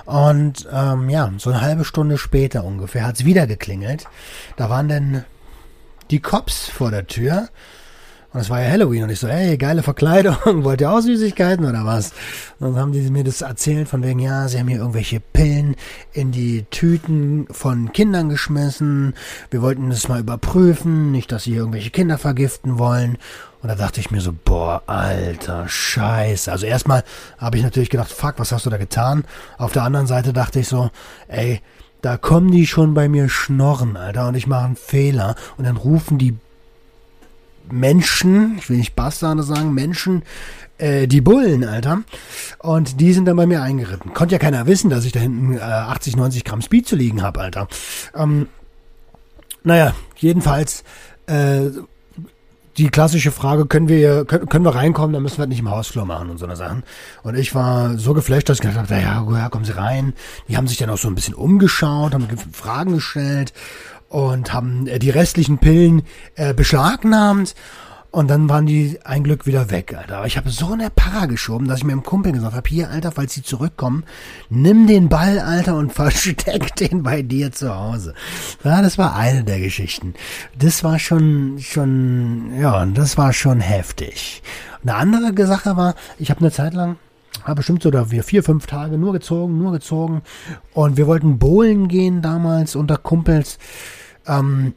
Und 0.06 0.68
ähm, 0.72 1.10
ja, 1.10 1.34
so 1.38 1.50
eine 1.50 1.60
halbe 1.60 1.84
Stunde 1.84 2.18
später 2.18 2.64
ungefähr 2.64 3.06
hat's 3.06 3.26
wieder 3.26 3.48
geklingelt. 3.48 4.06
Da 4.56 4.70
waren 4.70 4.88
denn 4.88 5.26
die 6.10 6.22
Cops 6.22 6.70
vor 6.70 6.90
der 6.92 7.08
Tür 7.08 7.50
und 8.32 8.42
es 8.42 8.50
war 8.50 8.62
ja 8.62 8.70
Halloween 8.70 9.04
und 9.04 9.10
ich 9.10 9.20
so, 9.20 9.28
ey, 9.28 9.58
geile 9.58 9.82
Verkleidung, 9.82 10.36
wollt 10.64 10.82
ihr 10.82 10.92
auch 10.92 11.00
Süßigkeiten 11.00 11.66
oder 11.66 11.86
was? 11.86 12.12
Und 12.60 12.74
dann 12.74 12.82
haben 12.82 12.92
die 12.92 13.02
mir 13.10 13.24
das 13.24 13.42
erzählt 13.42 13.88
von 13.88 14.04
wegen, 14.04 14.20
ja, 14.20 14.48
sie 14.48 14.60
haben 14.60 14.68
hier 14.68 14.78
irgendwelche 14.78 15.20
Pillen 15.20 15.76
in 16.14 16.32
die 16.32 16.66
Tüten 16.70 17.48
von 17.50 17.92
Kindern 17.92 18.30
geschmissen. 18.30 19.16
Wir 19.50 19.64
wollten 19.64 19.90
das 19.90 20.08
mal 20.08 20.20
überprüfen, 20.20 21.12
nicht, 21.12 21.32
dass 21.32 21.46
sie 21.46 21.52
hier 21.52 21.62
irgendwelche 21.62 21.90
Kinder 21.90 22.20
vergiften 22.20 22.78
wollen. 22.78 23.18
Und 23.64 23.70
da 23.70 23.76
dachte 23.76 24.00
ich 24.00 24.12
mir 24.12 24.22
so, 24.22 24.34
boah, 24.46 24.84
alter 24.86 25.68
Scheiße. 25.68 26.52
Also 26.52 26.68
erstmal 26.68 27.04
habe 27.40 27.58
ich 27.58 27.64
natürlich 27.64 27.90
gedacht, 27.90 28.12
fuck, 28.12 28.36
was 28.38 28.52
hast 28.52 28.66
du 28.66 28.70
da 28.70 28.78
getan? 28.78 29.26
Auf 29.58 29.72
der 29.72 29.84
anderen 29.84 30.08
Seite 30.08 30.34
dachte 30.34 30.60
ich 30.60 30.68
so, 30.68 30.92
ey, 31.28 31.62
da 32.02 32.16
kommen 32.16 32.52
die 32.52 32.68
schon 32.68 32.94
bei 32.94 33.10
mir 33.10 33.28
schnorren, 33.28 33.98
Alter, 33.98 34.28
und 34.30 34.36
ich 34.36 34.48
mache 34.48 34.66
einen 34.66 34.76
Fehler. 34.76 35.36
Und 35.58 35.66
dann 35.66 35.76
rufen 35.76 36.18
die 36.18 36.38
Menschen, 37.72 38.58
ich 38.58 38.70
will 38.70 38.78
nicht 38.78 38.96
Bastarde 38.96 39.44
sagen, 39.44 39.74
Menschen, 39.74 40.24
äh, 40.78 41.08
die 41.08 41.22
Bullen, 41.22 41.64
Alter. 41.64 42.04
Und 42.60 43.00
die 43.00 43.14
sind 43.14 43.26
dann 43.26 43.36
bei 43.36 43.46
mir 43.46 43.62
eingeritten. 43.62 44.14
Konnte 44.14 44.36
ja 44.36 44.40
keiner 44.40 44.66
wissen, 44.66 44.90
dass 44.90 45.06
ich 45.06 45.12
da 45.12 45.20
hinten 45.20 45.58
äh, 45.58 45.62
80, 45.62 46.16
90 46.16 46.44
Gramm 46.44 46.62
Speed 46.62 46.88
zu 46.88 46.96
liegen 46.96 47.22
habe, 47.22 47.42
Alter. 47.42 47.68
Ähm, 48.16 48.48
naja, 49.64 49.94
jedenfalls, 50.16 50.84
äh, 51.28 51.70
die 52.78 52.90
klassische 52.90 53.32
Frage, 53.32 53.66
können 53.66 53.90
wir, 53.90 54.24
können, 54.24 54.48
können 54.48 54.64
wir 54.64 54.74
reinkommen, 54.74 55.12
dann 55.12 55.22
müssen 55.22 55.38
wir 55.38 55.42
halt 55.42 55.50
nicht 55.50 55.60
im 55.60 55.70
Hausflur 55.70 56.06
machen 56.06 56.30
und 56.30 56.38
so 56.38 56.46
eine 56.46 56.56
Sachen. 56.56 56.84
Und 57.24 57.36
ich 57.36 57.54
war 57.54 57.98
so 57.98 58.14
geflasht, 58.14 58.48
dass 58.48 58.58
ich 58.58 58.62
gedacht 58.62 58.78
habe, 58.78 59.02
ja, 59.02 59.26
ja, 59.38 59.50
kommen 59.50 59.66
Sie 59.66 59.76
rein. 59.76 60.14
Die 60.48 60.56
haben 60.56 60.68
sich 60.68 60.78
dann 60.78 60.90
auch 60.90 60.98
so 60.98 61.10
ein 61.10 61.16
bisschen 61.16 61.34
umgeschaut, 61.34 62.14
haben 62.14 62.28
Fragen 62.54 62.94
gestellt 62.94 63.54
und 64.10 64.54
haben 64.54 64.88
äh, 64.88 65.00
die 65.00 65.12
restlichen 65.12 65.60
Pillen 65.60 66.04
äh, 66.36 66.54
beschlagnahmt. 66.54 67.56
Und 68.12 68.28
dann 68.28 68.50
waren 68.50 68.66
die 68.66 68.98
ein 69.04 69.24
Glück 69.24 69.46
wieder 69.46 69.70
weg, 69.70 69.94
Alter. 69.96 70.18
Aber 70.18 70.26
ich 70.26 70.36
habe 70.36 70.50
so 70.50 70.74
eine 70.74 70.90
Para 70.90 71.28
geschoben, 71.28 71.68
dass 71.68 71.80
ich 71.80 71.84
mir 71.84 71.94
im 71.94 72.02
Kumpel 72.02 72.32
gesagt 72.32 72.56
habe, 72.56 72.68
hier, 72.68 72.90
Alter, 72.90 73.12
falls 73.12 73.36
sie 73.36 73.44
zurückkommen, 73.44 74.04
nimm 74.50 74.88
den 74.88 75.10
Ball, 75.10 75.38
Alter, 75.38 75.76
und 75.76 75.94
versteck 75.94 76.76
den 76.76 77.04
bei 77.04 77.22
dir 77.22 77.52
zu 77.52 77.74
Hause. 77.74 78.16
Ja, 78.64 78.82
das 78.82 78.98
war 78.98 79.16
eine 79.16 79.44
der 79.44 79.60
Geschichten. 79.60 80.16
Das 80.58 80.84
war 80.84 80.98
schon, 80.98 81.60
schon, 81.60 82.60
ja, 82.60 82.84
das 82.88 83.16
war 83.16 83.32
schon 83.32 83.60
heftig. 83.60 84.42
Eine 84.82 84.96
andere 84.96 85.46
Sache 85.46 85.78
war, 85.78 85.94
ich 86.18 86.32
habe 86.32 86.40
eine 86.40 86.52
Zeit 86.52 86.74
lang, 86.74 86.96
habe 87.44 87.58
bestimmt 87.58 87.84
so 87.84 87.92
da 87.92 88.10
wir 88.10 88.24
vier, 88.24 88.44
fünf 88.44 88.66
Tage 88.66 88.98
nur 88.98 89.14
gezogen, 89.14 89.60
nur 89.60 89.72
gezogen. 89.72 90.24
Und 90.74 90.98
wir 90.98 91.06
wollten 91.06 91.38
bowlen 91.38 91.88
gehen 91.88 92.24
damals 92.24 92.76
unter 92.76 92.98
Kumpels. 92.98 93.60
Ähm, 94.28 94.74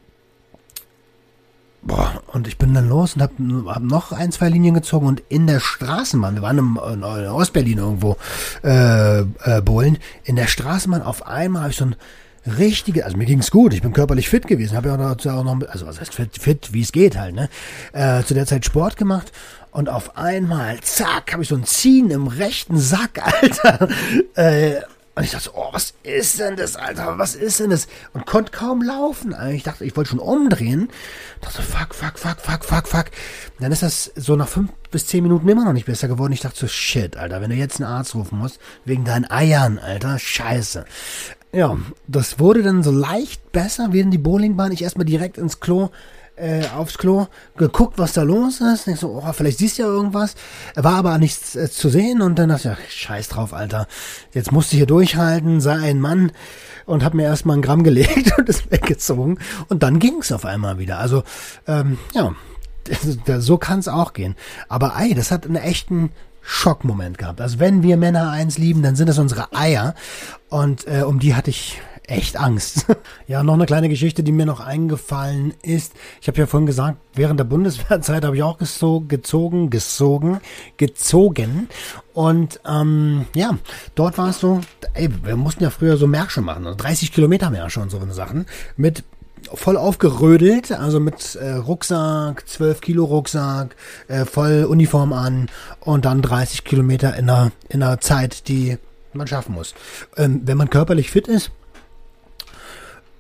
boah, 1.82 2.22
und 2.28 2.46
ich 2.46 2.58
bin 2.58 2.74
dann 2.74 2.88
los 2.88 3.14
und 3.14 3.22
habe 3.22 3.34
hab 3.66 3.82
noch 3.82 4.12
ein, 4.12 4.32
zwei 4.32 4.48
Linien 4.48 4.74
gezogen 4.74 5.06
und 5.06 5.22
in 5.28 5.46
der 5.46 5.60
Straßenbahn, 5.60 6.36
wir 6.36 6.42
waren 6.42 6.58
im, 6.58 6.80
in 6.92 7.02
Ostberlin 7.04 7.78
irgendwo 7.78 8.16
äh, 8.62 9.20
äh, 9.20 9.60
bowlen, 9.62 9.98
in 10.24 10.36
der 10.36 10.46
Straßenbahn 10.46 11.02
auf 11.02 11.26
einmal 11.26 11.62
habe 11.62 11.72
ich 11.72 11.78
so 11.78 11.86
ein 11.86 11.96
richtige, 12.58 13.04
also 13.04 13.16
mir 13.16 13.26
ging's 13.26 13.50
gut, 13.50 13.72
ich 13.72 13.82
bin 13.82 13.92
körperlich 13.92 14.28
fit 14.28 14.46
gewesen, 14.46 14.76
habe 14.76 14.88
ja 14.88 14.94
auch 14.94 15.44
noch, 15.44 15.68
also 15.68 15.86
was 15.86 16.00
heißt 16.00 16.14
fit, 16.14 16.38
fit 16.38 16.72
wie 16.72 16.82
es 16.82 16.92
geht 16.92 17.16
halt, 17.16 17.34
ne? 17.34 17.48
Äh, 17.92 18.24
zu 18.24 18.34
der 18.34 18.46
Zeit 18.46 18.64
Sport 18.64 18.96
gemacht 18.96 19.32
und 19.70 19.88
auf 19.88 20.16
einmal, 20.16 20.80
zack, 20.80 21.32
habe 21.32 21.42
ich 21.42 21.48
so 21.48 21.54
ein 21.54 21.64
Ziehen 21.64 22.10
im 22.10 22.26
rechten 22.26 22.78
Sack, 22.78 23.20
Alter. 23.42 23.88
Äh, 24.34 24.80
und 25.14 25.24
ich 25.24 25.32
dachte 25.32 25.44
so, 25.44 25.50
oh, 25.54 25.68
was 25.72 25.92
ist 26.04 26.40
denn 26.40 26.56
das, 26.56 26.74
Alter? 26.76 27.18
Was 27.18 27.34
ist 27.34 27.60
denn 27.60 27.68
das? 27.68 27.86
Und 28.14 28.24
konnte 28.24 28.50
kaum 28.50 28.80
laufen. 28.80 29.36
Ich 29.50 29.62
dachte, 29.62 29.84
ich 29.84 29.94
wollte 29.94 30.10
schon 30.10 30.18
umdrehen. 30.18 30.88
Ich 31.34 31.48
dachte, 31.48 31.60
fuck, 31.60 31.94
fuck, 31.94 32.18
fuck, 32.18 32.40
fuck, 32.40 32.64
fuck, 32.64 32.88
fuck. 32.88 33.06
Und 33.58 33.62
dann 33.62 33.72
ist 33.72 33.82
das 33.82 34.10
so 34.16 34.36
nach 34.36 34.48
fünf 34.48 34.72
bis 34.90 35.06
zehn 35.06 35.22
Minuten 35.22 35.46
immer 35.48 35.66
noch 35.66 35.74
nicht 35.74 35.84
besser 35.84 36.08
geworden. 36.08 36.32
Ich 36.32 36.40
dachte 36.40 36.58
so, 36.58 36.66
shit, 36.66 37.18
Alter, 37.18 37.42
wenn 37.42 37.50
du 37.50 37.56
jetzt 37.56 37.78
einen 37.78 37.90
Arzt 37.90 38.14
rufen 38.14 38.38
musst, 38.38 38.58
wegen 38.86 39.04
deinen 39.04 39.30
Eiern, 39.30 39.78
Alter, 39.78 40.18
scheiße. 40.18 40.86
Ja, 41.52 41.76
das 42.08 42.38
wurde 42.38 42.62
dann 42.62 42.82
so 42.82 42.90
leicht 42.90 43.52
besser, 43.52 43.88
während 43.92 44.14
die 44.14 44.18
Bowlingbahn 44.18 44.72
ich 44.72 44.80
erstmal 44.80 45.04
direkt 45.04 45.36
ins 45.36 45.60
Klo 45.60 45.90
äh, 46.42 46.66
aufs 46.76 46.98
Klo, 46.98 47.28
geguckt, 47.56 47.98
was 47.98 48.14
da 48.14 48.22
los 48.22 48.60
ist. 48.60 48.88
Ich 48.88 48.98
so, 48.98 49.22
oh, 49.24 49.32
vielleicht 49.32 49.58
siehst 49.58 49.78
du 49.78 49.82
ja 49.82 49.88
irgendwas. 49.88 50.34
War 50.74 50.96
aber 50.96 51.18
nichts 51.18 51.54
äh, 51.54 51.70
zu 51.70 51.88
sehen 51.88 52.20
und 52.20 52.38
dann 52.38 52.48
dachte 52.48 52.76
ich, 52.76 52.78
ja, 52.78 52.90
scheiß 52.90 53.28
drauf, 53.28 53.54
Alter. 53.54 53.86
Jetzt 54.32 54.50
musst 54.50 54.72
du 54.72 54.76
hier 54.76 54.86
durchhalten, 54.86 55.60
sei 55.60 55.78
ein 55.78 56.00
Mann 56.00 56.32
und 56.84 57.04
hab 57.04 57.14
mir 57.14 57.22
erstmal 57.22 57.56
ein 57.56 57.62
Gramm 57.62 57.82
gelegt 57.84 58.36
und 58.36 58.48
ist 58.48 58.70
weggezogen. 58.72 59.38
Und 59.68 59.84
dann 59.84 60.00
ging's 60.00 60.32
auf 60.32 60.44
einmal 60.44 60.78
wieder. 60.78 60.98
Also, 60.98 61.22
ähm, 61.68 61.98
ja, 62.12 62.34
so 63.38 63.58
kann's 63.58 63.86
auch 63.86 64.12
gehen. 64.12 64.34
Aber 64.68 64.94
ey, 64.98 65.14
das 65.14 65.30
hat 65.30 65.46
einen 65.46 65.54
echten 65.54 66.10
Schockmoment 66.40 67.18
gehabt. 67.18 67.40
Also 67.40 67.60
wenn 67.60 67.84
wir 67.84 67.96
Männer 67.96 68.30
eins 68.30 68.58
lieben, 68.58 68.82
dann 68.82 68.96
sind 68.96 69.08
es 69.08 69.18
unsere 69.18 69.54
Eier. 69.54 69.94
Und 70.48 70.88
äh, 70.88 71.02
um 71.02 71.20
die 71.20 71.36
hatte 71.36 71.50
ich 71.50 71.80
echt 72.12 72.36
Angst. 72.36 72.86
ja, 73.26 73.42
noch 73.42 73.54
eine 73.54 73.66
kleine 73.66 73.88
Geschichte, 73.88 74.22
die 74.22 74.32
mir 74.32 74.46
noch 74.46 74.60
eingefallen 74.60 75.54
ist. 75.62 75.94
Ich 76.20 76.28
habe 76.28 76.38
ja 76.38 76.46
vorhin 76.46 76.66
gesagt, 76.66 76.98
während 77.14 77.40
der 77.40 77.44
Bundeswehrzeit 77.44 78.24
habe 78.24 78.36
ich 78.36 78.42
auch 78.42 78.58
gezogen, 78.58 79.08
gezogen, 79.70 80.40
gezogen. 80.76 81.68
Und 82.12 82.60
ähm, 82.66 83.26
ja, 83.34 83.58
dort 83.94 84.18
war 84.18 84.30
es 84.30 84.40
so, 84.40 84.60
ey, 84.94 85.08
wir 85.24 85.36
mussten 85.36 85.62
ja 85.62 85.70
früher 85.70 85.96
so 85.96 86.06
Märsche 86.06 86.42
machen, 86.42 86.66
also 86.66 86.76
30 86.76 87.12
Kilometer 87.12 87.50
Märsche 87.50 87.80
und 87.80 87.90
so 87.90 88.00
Sachen 88.12 88.46
mit 88.76 89.04
voll 89.54 89.76
aufgerödelt, 89.76 90.72
also 90.72 91.00
mit 91.00 91.34
äh, 91.36 91.52
Rucksack, 91.52 92.48
12 92.48 92.80
Kilo 92.80 93.04
Rucksack, 93.04 93.76
äh, 94.08 94.24
voll 94.24 94.66
Uniform 94.68 95.12
an 95.12 95.48
und 95.80 96.04
dann 96.04 96.22
30 96.22 96.64
Kilometer 96.64 97.16
in 97.16 97.28
einer, 97.28 97.52
in 97.68 97.82
einer 97.82 98.00
Zeit, 98.00 98.48
die 98.48 98.78
man 99.12 99.26
schaffen 99.26 99.54
muss. 99.54 99.74
Ähm, 100.16 100.42
wenn 100.44 100.56
man 100.56 100.70
körperlich 100.70 101.10
fit 101.10 101.28
ist, 101.28 101.50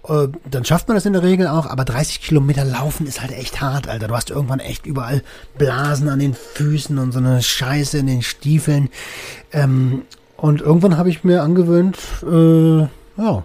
dann 0.04 0.64
schafft 0.64 0.88
man 0.88 0.96
das 0.96 1.06
in 1.06 1.12
der 1.12 1.22
Regel 1.22 1.46
auch, 1.46 1.66
aber 1.66 1.84
30 1.84 2.20
Kilometer 2.20 2.64
laufen 2.64 3.06
ist 3.06 3.20
halt 3.20 3.30
echt 3.32 3.60
hart, 3.60 3.88
Alter. 3.88 4.08
Du 4.08 4.16
hast 4.16 4.30
irgendwann 4.30 4.58
echt 4.58 4.84
überall 4.84 5.22
Blasen 5.56 6.08
an 6.08 6.18
den 6.18 6.34
Füßen 6.34 6.98
und 6.98 7.12
so 7.12 7.20
eine 7.20 7.40
Scheiße 7.40 7.98
in 7.98 8.08
den 8.08 8.22
Stiefeln. 8.22 8.88
Ähm, 9.52 10.02
und 10.36 10.60
irgendwann 10.60 10.96
habe 10.96 11.08
ich 11.08 11.22
mir 11.22 11.42
angewöhnt, 11.42 11.98
äh, 12.24 12.80
ja, 12.80 13.44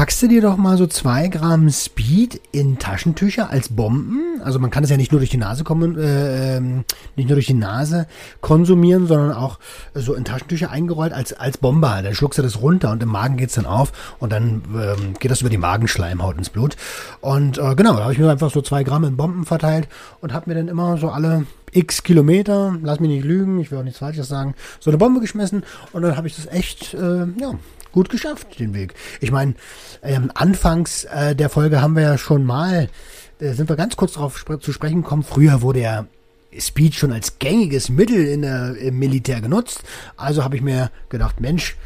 packst 0.00 0.22
du 0.22 0.28
dir 0.28 0.40
doch 0.40 0.56
mal 0.56 0.78
so 0.78 0.86
zwei 0.86 1.28
Gramm 1.28 1.68
Speed 1.68 2.40
in 2.52 2.78
Taschentücher 2.78 3.50
als 3.50 3.68
Bomben. 3.68 4.40
Also 4.42 4.58
man 4.58 4.70
kann 4.70 4.82
es 4.82 4.88
ja 4.88 4.96
nicht 4.96 5.12
nur 5.12 5.20
durch 5.20 5.28
die 5.28 5.36
Nase 5.36 5.62
kommen, 5.62 5.98
äh, 5.98 6.56
ähm, 6.56 6.84
nicht 7.16 7.28
nur 7.28 7.36
durch 7.36 7.48
die 7.48 7.52
Nase 7.52 8.06
konsumieren, 8.40 9.06
sondern 9.06 9.32
auch 9.32 9.58
so 9.92 10.14
in 10.14 10.24
Taschentücher 10.24 10.70
eingerollt 10.70 11.12
als 11.12 11.34
als 11.34 11.58
Bombe. 11.58 11.90
Halt. 11.90 12.06
Dann 12.06 12.14
schluckst 12.14 12.38
du 12.38 12.42
das 12.42 12.62
runter 12.62 12.90
und 12.92 13.02
im 13.02 13.10
Magen 13.10 13.36
geht's 13.36 13.56
dann 13.56 13.66
auf 13.66 14.16
und 14.20 14.32
dann 14.32 14.62
ähm, 14.74 15.16
geht 15.20 15.30
das 15.30 15.42
über 15.42 15.50
die 15.50 15.58
Magenschleimhaut 15.58 16.38
ins 16.38 16.48
Blut. 16.48 16.78
Und 17.20 17.58
äh, 17.58 17.74
genau, 17.74 17.92
da 17.92 18.04
habe 18.04 18.14
ich 18.14 18.18
mir 18.18 18.30
einfach 18.30 18.50
so 18.50 18.62
zwei 18.62 18.84
Gramm 18.84 19.04
in 19.04 19.18
Bomben 19.18 19.44
verteilt 19.44 19.86
und 20.22 20.32
habe 20.32 20.48
mir 20.48 20.56
dann 20.56 20.68
immer 20.68 20.96
so 20.96 21.10
alle 21.10 21.44
x 21.72 22.04
Kilometer, 22.04 22.74
lass 22.82 23.00
mich 23.00 23.10
nicht 23.10 23.24
lügen, 23.26 23.60
ich 23.60 23.70
will 23.70 23.76
auch 23.76 23.84
nichts 23.84 23.98
Falsches 23.98 24.28
sagen, 24.28 24.54
so 24.80 24.90
eine 24.90 24.96
Bombe 24.96 25.20
geschmissen 25.20 25.62
und 25.92 26.00
dann 26.00 26.16
habe 26.16 26.26
ich 26.26 26.36
das 26.36 26.46
echt, 26.46 26.94
äh, 26.94 27.26
ja, 27.38 27.52
gut 27.92 28.08
geschafft, 28.08 28.58
den 28.58 28.74
Weg. 28.74 28.94
Ich 29.20 29.30
meine, 29.30 29.54
ähm, 30.02 30.30
anfangs 30.34 31.04
äh, 31.04 31.34
der 31.34 31.48
Folge 31.48 31.82
haben 31.82 31.96
wir 31.96 32.02
ja 32.02 32.18
schon 32.18 32.44
mal, 32.44 32.88
äh, 33.40 33.52
sind 33.52 33.68
wir 33.68 33.76
ganz 33.76 33.96
kurz 33.96 34.14
darauf 34.14 34.36
sp 34.38 34.58
zu 34.60 34.72
sprechen 34.72 35.02
gekommen, 35.02 35.22
früher 35.22 35.62
wurde 35.62 35.80
ja 35.80 36.06
Speed 36.58 36.94
schon 36.94 37.12
als 37.12 37.38
gängiges 37.38 37.88
Mittel 37.88 38.26
in 38.26 38.42
der, 38.42 38.76
im 38.76 38.98
Militär 38.98 39.40
genutzt. 39.40 39.82
Also 40.16 40.42
habe 40.42 40.56
ich 40.56 40.62
mir 40.62 40.90
gedacht, 41.08 41.40
Mensch, 41.40 41.76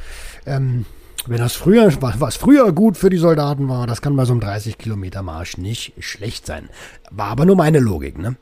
ähm, 0.47 0.87
wenn 1.27 1.39
das 1.39 1.55
früher, 1.55 1.91
was 2.01 2.37
früher 2.37 2.73
gut 2.73 2.97
für 2.97 3.11
die 3.11 3.17
Soldaten 3.17 3.69
war, 3.69 3.87
das 3.87 4.03
kann 4.03 4.17
bei 4.17 4.25
so 4.25 4.33
einem 4.33 4.41
30 4.41 4.77
Kilometer 4.77 5.23
Marsch 5.23 5.57
nicht 5.57 5.93
schlecht 5.99 6.47
sein. 6.47 6.69
War 7.11 7.29
aber 7.29 7.47
nur 7.47 7.57
meine 7.57 7.79
Logik, 7.79 8.19
ne? 8.19 8.37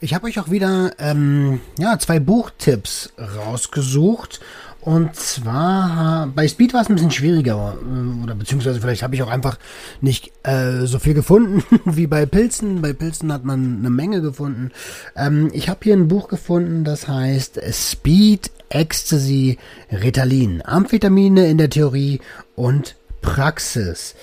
Ich 0.00 0.14
habe 0.14 0.26
euch 0.26 0.38
auch 0.38 0.50
wieder 0.50 0.92
ähm, 0.98 1.60
ja, 1.78 1.98
zwei 1.98 2.20
Buchtipps 2.20 3.12
rausgesucht. 3.18 4.40
Und 4.82 5.14
zwar 5.14 6.26
bei 6.34 6.48
Speed 6.48 6.74
war 6.74 6.82
es 6.82 6.88
ein 6.88 6.96
bisschen 6.96 7.12
schwieriger, 7.12 7.76
äh, 7.80 8.22
oder 8.24 8.34
beziehungsweise 8.34 8.80
vielleicht 8.80 9.04
habe 9.04 9.14
ich 9.14 9.22
auch 9.22 9.30
einfach 9.30 9.56
nicht 10.00 10.32
äh, 10.42 10.86
so 10.86 10.98
viel 10.98 11.14
gefunden 11.14 11.62
wie 11.84 12.08
bei 12.08 12.26
Pilzen. 12.26 12.82
Bei 12.82 12.92
Pilzen 12.92 13.32
hat 13.32 13.44
man 13.44 13.78
eine 13.78 13.90
Menge 13.90 14.20
gefunden. 14.20 14.72
Ähm, 15.14 15.50
ich 15.52 15.68
habe 15.68 15.80
hier 15.84 15.94
ein 15.94 16.08
Buch 16.08 16.26
gefunden, 16.26 16.82
das 16.82 17.06
heißt 17.06 17.60
Speed, 17.72 18.50
Ecstasy, 18.70 19.58
Ritalin, 19.92 20.62
Amphetamine 20.64 21.48
in 21.48 21.58
der 21.58 21.70
Theorie 21.70 22.20
und 22.56 22.96
Praxis. 23.20 24.16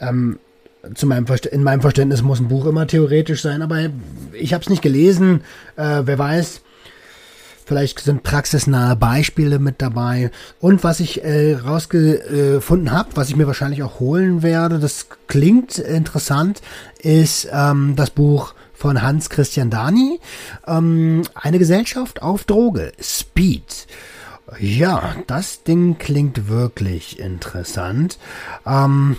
Ähm, 0.00 0.38
zu 0.94 1.06
meinem 1.06 1.24
in 1.50 1.62
meinem 1.62 1.80
Verständnis 1.80 2.20
muss 2.20 2.40
ein 2.40 2.48
Buch 2.48 2.66
immer 2.66 2.86
theoretisch 2.86 3.40
sein, 3.40 3.62
aber 3.62 3.88
ich 4.34 4.52
habe 4.52 4.60
es 4.60 4.68
nicht 4.68 4.82
gelesen. 4.82 5.40
Äh, 5.76 6.02
wer 6.04 6.18
weiß, 6.18 6.60
Vielleicht 7.66 8.00
sind 8.00 8.22
praxisnahe 8.22 8.94
Beispiele 8.94 9.58
mit 9.58 9.80
dabei. 9.80 10.30
Und 10.60 10.84
was 10.84 11.00
ich 11.00 11.24
äh, 11.24 11.54
rausgefunden 11.54 12.90
habe, 12.90 13.10
was 13.14 13.30
ich 13.30 13.36
mir 13.36 13.46
wahrscheinlich 13.46 13.82
auch 13.82 14.00
holen 14.00 14.42
werde, 14.42 14.78
das 14.78 15.06
klingt 15.28 15.78
interessant, 15.78 16.60
ist 17.00 17.48
ähm, 17.50 17.94
das 17.96 18.10
Buch 18.10 18.54
von 18.74 19.00
Hans 19.00 19.30
Christian 19.30 19.70
Dani. 19.70 20.20
Ähm, 20.66 21.22
eine 21.34 21.58
Gesellschaft 21.58 22.22
auf 22.22 22.44
Droge. 22.44 22.92
Speed. 23.00 23.86
Ja, 24.58 25.16
das 25.26 25.62
Ding 25.62 25.96
klingt 25.98 26.48
wirklich 26.48 27.18
interessant. 27.18 28.18
Ähm, 28.66 29.16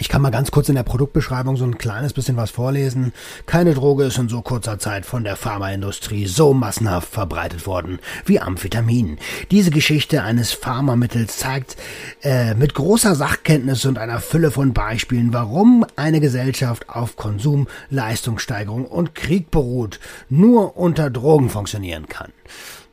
ich 0.00 0.08
kann 0.08 0.22
mal 0.22 0.30
ganz 0.30 0.52
kurz 0.52 0.68
in 0.68 0.76
der 0.76 0.84
Produktbeschreibung 0.84 1.56
so 1.56 1.64
ein 1.64 1.76
kleines 1.76 2.12
bisschen 2.12 2.36
was 2.36 2.50
vorlesen. 2.50 3.12
Keine 3.46 3.74
Droge 3.74 4.04
ist 4.04 4.16
in 4.16 4.28
so 4.28 4.42
kurzer 4.42 4.78
Zeit 4.78 5.04
von 5.04 5.24
der 5.24 5.34
Pharmaindustrie 5.34 6.26
so 6.26 6.54
massenhaft 6.54 7.12
verbreitet 7.12 7.66
worden 7.66 7.98
wie 8.24 8.38
Amphetamin. 8.38 9.18
Diese 9.50 9.72
Geschichte 9.72 10.22
eines 10.22 10.52
Pharmamittels 10.52 11.38
zeigt 11.38 11.76
äh, 12.22 12.54
mit 12.54 12.74
großer 12.74 13.16
Sachkenntnis 13.16 13.84
und 13.86 13.98
einer 13.98 14.20
Fülle 14.20 14.52
von 14.52 14.72
Beispielen, 14.72 15.32
warum 15.32 15.84
eine 15.96 16.20
Gesellschaft 16.20 16.88
auf 16.88 17.16
Konsum, 17.16 17.66
Leistungssteigerung 17.90 18.86
und 18.86 19.16
Krieg 19.16 19.50
beruht, 19.50 19.98
nur 20.28 20.76
unter 20.76 21.10
Drogen 21.10 21.50
funktionieren 21.50 22.06
kann. 22.06 22.32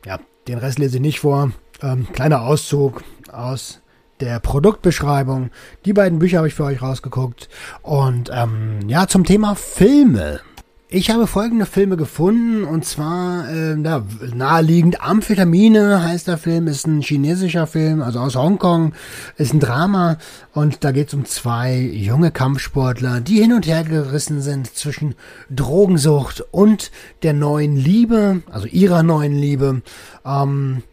Ja, 0.04 0.18
den 0.48 0.58
Rest 0.58 0.80
lese 0.80 0.96
ich 0.96 1.02
nicht 1.02 1.20
vor. 1.20 1.52
Ähm, 1.82 2.08
kleiner 2.12 2.42
Auszug 2.42 3.04
aus 3.30 3.80
der 4.20 4.40
Produktbeschreibung. 4.40 5.50
Die 5.84 5.92
beiden 5.92 6.18
Bücher 6.18 6.38
habe 6.38 6.48
ich 6.48 6.54
für 6.54 6.64
euch 6.64 6.82
rausgeguckt. 6.82 7.48
Und 7.82 8.30
ähm, 8.32 8.88
ja, 8.88 9.06
zum 9.06 9.24
Thema 9.24 9.54
Filme. 9.54 10.40
Ich 10.88 11.10
habe 11.10 11.26
folgende 11.26 11.66
Filme 11.66 11.96
gefunden 11.96 12.62
und 12.62 12.84
zwar 12.84 13.48
äh, 13.50 13.74
na, 13.74 14.04
naheliegend 14.32 15.02
Amphetamine 15.02 16.04
heißt 16.04 16.28
der 16.28 16.38
Film, 16.38 16.68
ist 16.68 16.86
ein 16.86 17.00
chinesischer 17.00 17.66
Film, 17.66 18.00
also 18.00 18.20
aus 18.20 18.36
Hongkong, 18.36 18.92
ist 19.36 19.52
ein 19.52 19.58
Drama 19.58 20.16
und 20.54 20.84
da 20.84 20.92
geht 20.92 21.08
es 21.08 21.14
um 21.14 21.24
zwei 21.24 21.76
junge 21.76 22.30
Kampfsportler, 22.30 23.20
die 23.20 23.40
hin 23.40 23.52
und 23.52 23.66
her 23.66 23.82
gerissen 23.82 24.40
sind 24.40 24.76
zwischen 24.76 25.16
Drogensucht 25.50 26.44
und 26.52 26.92
der 27.24 27.32
neuen 27.32 27.74
Liebe, 27.74 28.42
also 28.48 28.68
ihrer 28.68 29.02
neuen 29.02 29.34
Liebe. 29.34 29.82
Ähm, 30.24 30.84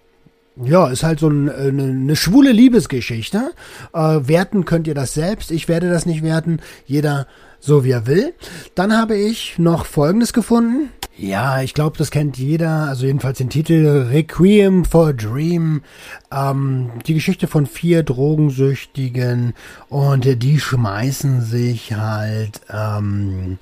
ja, 0.56 0.88
ist 0.88 1.04
halt 1.04 1.20
so 1.20 1.30
ein, 1.30 1.50
eine, 1.50 1.84
eine 1.84 2.16
schwule 2.16 2.52
Liebesgeschichte. 2.52 3.52
Äh, 3.94 4.00
werten 4.00 4.66
könnt 4.66 4.88
ihr 4.88 4.96
das 4.96 5.14
selbst. 5.14 5.52
Ich 5.52 5.68
werde 5.68 5.90
das 5.90 6.06
nicht 6.06 6.24
werten. 6.24 6.60
Jeder 6.86 7.28
so 7.60 7.86
wie 7.86 7.92
er 7.92 8.08
will. 8.08 8.34
Dann 8.76 8.96
habe 8.96 9.16
ich 9.16 9.58
noch 9.58 9.86
Folgendes 9.86 10.34
gefunden. 10.34 10.90
Ja, 11.16 11.62
ich 11.62 11.76
glaube, 11.76 11.98
das 11.98 12.10
kennt 12.12 12.38
jeder. 12.38 12.88
Also 12.88 13.06
jedenfalls 13.06 13.38
den 13.38 13.50
Titel 13.50 14.08
Requiem 14.12 14.84
for 14.84 15.10
a 15.10 15.14
Dream. 15.14 15.84
Ähm, 16.32 16.90
die 17.06 17.14
Geschichte 17.14 17.48
von 17.48 17.68
vier 17.68 18.04
Drogensüchtigen 18.04 19.54
und 19.90 20.44
die 20.44 20.60
schmeißen 20.60 21.42
sich 21.42 21.94
halt 21.94 22.62
ähm, 22.70 23.60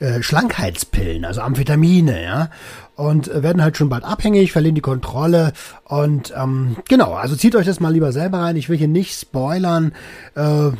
äh, 0.00 0.22
Schlankheitspillen, 0.22 1.24
also 1.24 1.40
Amphetamine, 1.40 2.22
ja 2.22 2.50
und 2.96 3.30
werden 3.42 3.62
halt 3.62 3.76
schon 3.76 3.88
bald 3.88 4.04
abhängig, 4.04 4.52
verlieren 4.52 4.74
die 4.74 4.80
Kontrolle 4.80 5.52
und 5.84 6.32
ähm, 6.36 6.76
genau, 6.88 7.14
also 7.14 7.36
zieht 7.36 7.56
euch 7.56 7.66
das 7.66 7.80
mal 7.80 7.92
lieber 7.92 8.12
selber 8.12 8.38
rein. 8.38 8.56
Ich 8.56 8.68
will 8.68 8.78
hier 8.78 8.88
nicht 8.88 9.18
spoilern. 9.18 9.92
Äh, 10.34 10.70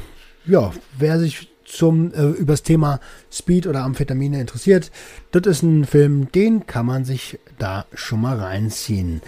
ja, 0.45 0.73
wer 0.99 1.19
sich 1.19 1.49
zum 1.65 2.13
äh, 2.13 2.25
übers 2.25 2.63
Thema 2.63 3.01
Speed 3.31 3.67
oder 3.67 3.83
Amphetamine 3.83 4.41
interessiert, 4.41 4.91
das 5.31 5.47
ist 5.47 5.63
ein 5.63 5.87
Film, 5.87 6.31
den 6.33 6.67
kann 6.67 6.85
man 6.85 7.05
sich 7.05 7.39
da 7.59 7.87
schon 7.95 8.21
mal 8.21 8.39
reinziehen. 8.39 9.23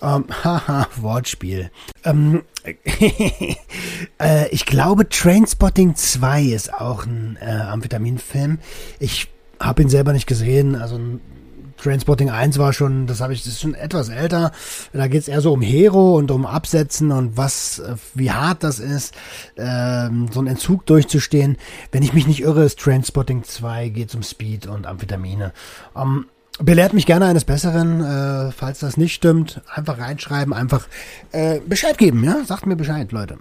Ähm, 0.00 0.24
haha, 0.44 0.88
Wortspiel. 0.96 1.70
Ähm, 2.04 2.42
äh, 4.18 4.48
ich 4.50 4.64
glaube, 4.64 5.08
Trainspotting 5.08 5.94
2 5.94 6.44
ist 6.44 6.72
auch 6.72 7.04
ein 7.04 7.36
äh, 7.40 7.50
Amphetaminfilm. 7.50 8.58
Ich 8.98 9.28
habe 9.58 9.82
ihn 9.82 9.90
selber 9.90 10.14
nicht 10.14 10.26
gesehen, 10.26 10.76
also 10.76 10.98
Transporting 11.76 12.30
1 12.30 12.58
war 12.58 12.72
schon, 12.72 13.06
das 13.06 13.20
habe 13.20 13.32
ich, 13.32 13.42
das 13.42 13.54
ist 13.54 13.60
schon 13.60 13.74
etwas 13.74 14.08
älter. 14.08 14.52
Da 14.92 15.08
geht 15.08 15.22
es 15.22 15.28
eher 15.28 15.40
so 15.40 15.52
um 15.52 15.62
Hero 15.62 16.16
und 16.16 16.30
um 16.30 16.46
Absetzen 16.46 17.12
und 17.12 17.36
was, 17.36 17.78
äh, 17.78 17.96
wie 18.14 18.30
hart 18.30 18.62
das 18.62 18.78
ist, 18.78 19.14
ähm, 19.56 20.28
so 20.32 20.40
einen 20.40 20.48
Entzug 20.48 20.86
durchzustehen. 20.86 21.56
Wenn 21.92 22.02
ich 22.02 22.12
mich 22.12 22.26
nicht 22.26 22.40
irre, 22.40 22.64
ist 22.64 22.78
Transporting 22.78 23.44
2 23.44 23.88
geht 23.88 24.14
um 24.14 24.22
Speed 24.22 24.66
und 24.66 24.86
Amphetamine. 24.86 25.52
Ähm, 25.96 26.26
belehrt 26.58 26.92
mich 26.92 27.06
gerne 27.06 27.26
eines 27.26 27.44
Besseren, 27.44 28.00
äh, 28.00 28.52
falls 28.52 28.80
das 28.80 28.96
nicht 28.96 29.14
stimmt. 29.14 29.62
Einfach 29.72 29.98
reinschreiben, 29.98 30.52
einfach 30.52 30.86
äh, 31.32 31.60
Bescheid 31.60 31.98
geben, 31.98 32.24
ja? 32.24 32.44
Sagt 32.44 32.66
mir 32.66 32.76
Bescheid, 32.76 33.12
Leute. 33.12 33.38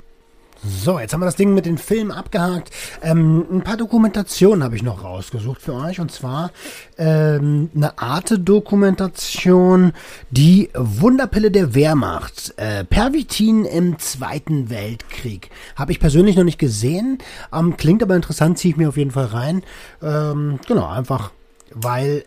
So, 0.63 0.99
jetzt 0.99 1.13
haben 1.13 1.21
wir 1.21 1.25
das 1.25 1.37
Ding 1.37 1.53
mit 1.53 1.65
den 1.65 1.77
Filmen 1.77 2.11
abgehakt. 2.11 2.71
Ähm, 3.01 3.45
ein 3.49 3.61
paar 3.61 3.77
Dokumentationen 3.77 4.61
habe 4.63 4.75
ich 4.75 4.83
noch 4.83 5.03
rausgesucht 5.03 5.61
für 5.61 5.73
euch. 5.73 6.01
Und 6.01 6.11
zwar 6.11 6.51
ähm, 6.97 7.69
eine 7.73 7.97
Arte-Dokumentation, 7.97 9.93
die 10.31 10.69
Wunderpille 10.73 11.49
der 11.49 11.75
Wehrmacht. 11.75 12.53
Äh, 12.57 12.83
Pervitin 12.83 13.63
im 13.63 13.99
Zweiten 13.99 14.69
Weltkrieg. 14.69 15.49
Habe 15.77 15.93
ich 15.93 15.99
persönlich 16.01 16.35
noch 16.35 16.43
nicht 16.43 16.59
gesehen. 16.59 17.19
Ähm, 17.53 17.77
klingt 17.77 18.03
aber 18.03 18.17
interessant, 18.17 18.57
ziehe 18.57 18.73
ich 18.73 18.77
mir 18.77 18.89
auf 18.89 18.97
jeden 18.97 19.11
Fall 19.11 19.27
rein. 19.27 19.63
Ähm, 20.01 20.59
genau, 20.67 20.87
einfach 20.87 21.31
weil 21.73 22.25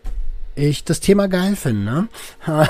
ich 0.54 0.84
das 0.84 1.00
Thema 1.00 1.28
geil 1.28 1.56
finde. 1.56 1.84
Ne? 1.84 2.08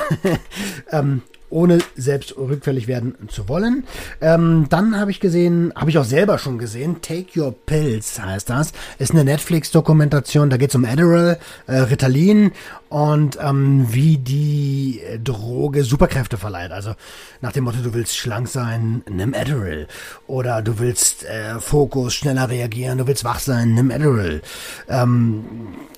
ähm, 0.90 1.22
ohne 1.52 1.78
selbst 1.96 2.36
rückfällig 2.36 2.88
werden 2.88 3.14
zu 3.28 3.48
wollen. 3.48 3.84
Ähm, 4.20 4.66
dann 4.68 4.98
habe 4.98 5.10
ich 5.10 5.20
gesehen, 5.20 5.72
habe 5.76 5.90
ich 5.90 5.98
auch 5.98 6.04
selber 6.04 6.38
schon 6.38 6.58
gesehen, 6.58 7.02
Take 7.02 7.38
Your 7.38 7.54
Pills 7.66 8.20
heißt 8.20 8.50
das. 8.50 8.72
Ist 8.98 9.12
eine 9.12 9.24
Netflix-Dokumentation, 9.24 10.50
da 10.50 10.56
geht 10.56 10.70
es 10.70 10.74
um 10.74 10.84
Adderall, 10.84 11.38
äh, 11.66 11.76
Ritalin 11.76 12.52
und 12.88 13.38
ähm, 13.40 13.86
wie 13.90 14.18
die 14.18 15.00
Droge 15.22 15.84
Superkräfte 15.84 16.36
verleiht. 16.36 16.72
Also 16.72 16.94
nach 17.40 17.52
dem 17.52 17.64
Motto, 17.64 17.78
du 17.82 17.94
willst 17.94 18.16
schlank 18.16 18.48
sein, 18.48 19.02
nimm 19.08 19.34
Adderall. 19.34 19.86
Oder 20.26 20.62
du 20.62 20.78
willst 20.78 21.24
äh, 21.24 21.58
Fokus, 21.58 22.14
schneller 22.14 22.50
reagieren, 22.50 22.98
du 22.98 23.06
willst 23.06 23.24
wach 23.24 23.40
sein, 23.40 23.74
nimm 23.74 23.90
Adderall. 23.90 24.42
Ähm, 24.88 25.44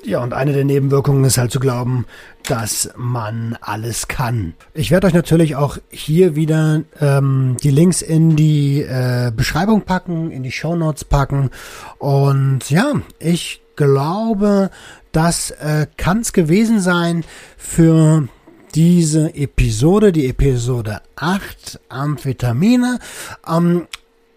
ja, 0.04 0.22
und 0.22 0.34
eine 0.34 0.52
der 0.52 0.64
Nebenwirkungen 0.64 1.24
ist 1.24 1.38
halt 1.38 1.50
zu 1.50 1.60
glauben, 1.60 2.06
dass 2.48 2.90
man 2.96 3.56
alles 3.60 4.08
kann. 4.08 4.54
Ich 4.74 4.90
werde 4.90 5.06
euch 5.06 5.14
natürlich 5.14 5.56
auch 5.56 5.78
hier 5.90 6.36
wieder 6.36 6.82
ähm, 7.00 7.56
die 7.62 7.70
Links 7.70 8.02
in 8.02 8.36
die 8.36 8.82
äh, 8.82 9.32
Beschreibung 9.34 9.82
packen, 9.82 10.30
in 10.30 10.42
die 10.42 10.52
Show 10.52 10.76
Notes 10.76 11.04
packen. 11.04 11.50
Und 11.98 12.70
ja, 12.70 12.92
ich 13.18 13.62
glaube, 13.76 14.70
das 15.12 15.50
äh, 15.52 15.86
kann 15.96 16.20
es 16.20 16.32
gewesen 16.32 16.80
sein 16.80 17.24
für 17.56 18.28
diese 18.74 19.34
Episode, 19.34 20.12
die 20.12 20.28
Episode 20.28 21.00
8, 21.16 21.80
Amphetamine. 21.88 22.98
Ähm, 23.46 23.86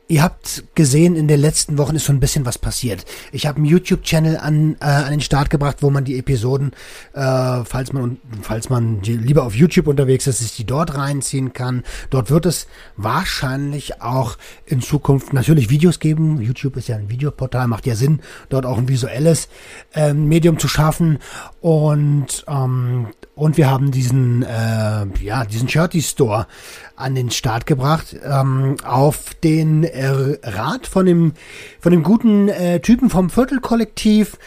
Ihr 0.10 0.24
habt 0.24 0.64
gesehen, 0.74 1.18
in 1.18 1.28
den 1.28 1.42
letzten 1.42 1.78
Wochen 1.78 1.98
ist 1.98 2.06
schon 2.06 2.16
ein 2.16 2.22
bisschen 2.22 2.46
was 2.46 2.58
passiert. 2.58 3.04
Ich 3.34 3.46
habe 3.46 3.58
einen 3.58 3.66
YouTube-Channel 3.66 4.38
an, 4.38 4.78
äh, 4.80 4.86
an 4.86 5.12
den 5.12 5.20
Start 5.20 5.50
gebracht, 5.50 5.78
wo 5.82 5.90
man 5.90 6.06
die 6.06 6.18
Episoden, 6.18 6.72
äh, 7.14 7.66
falls 7.66 7.92
man 7.92 8.18
falls 8.42 8.70
man 8.70 9.02
lieber 9.02 9.44
auf 9.44 9.54
YouTube 9.54 9.88
unterwegs 9.88 10.26
ist, 10.26 10.40
sich 10.40 10.56
die 10.56 10.66
dort 10.66 10.96
reinziehen 10.96 11.52
kann. 11.52 11.84
Dort 12.10 12.30
wird 12.30 12.46
es 12.46 12.68
wahrscheinlich 12.96 14.02
auch 14.02 14.38
in 14.66 14.82
Zukunft 14.82 15.34
natürlich 15.34 15.70
Videos 15.70 16.00
geben. 16.00 16.42
YouTube 16.42 16.78
ist 16.78 16.88
ja 16.88 16.96
ein 16.96 17.10
Videoportal, 17.10 17.68
macht 17.68 17.86
ja 17.86 17.96
Sinn, 17.96 18.22
dort 18.48 18.66
auch 18.66 18.78
ein 18.78 18.88
visuelles 18.88 19.50
äh, 19.94 20.14
Medium 20.14 20.58
zu 20.58 20.70
schaffen. 20.70 21.20
Und 21.60 22.46
ähm, 22.48 23.08
und 23.36 23.58
wir 23.58 23.70
haben 23.70 23.92
diesen 23.92 24.42
äh, 24.44 25.06
ja 25.22 25.46
diesen 25.46 25.68
Shirty 25.68 26.02
Store 26.02 26.48
an 26.96 27.14
den 27.14 27.30
Start 27.30 27.66
gebracht. 27.66 28.16
Ähm, 28.24 28.78
auf 28.84 29.36
den 29.44 29.84
Rat 30.02 30.88
von 30.88 31.06
dem, 31.06 31.34
von 31.80 31.92
dem 31.92 32.04
guten 32.04 32.50
äh, 32.50 32.80
Typen 32.80 33.10
vom 33.10 33.30
Viertelkollektiv. 33.30 34.38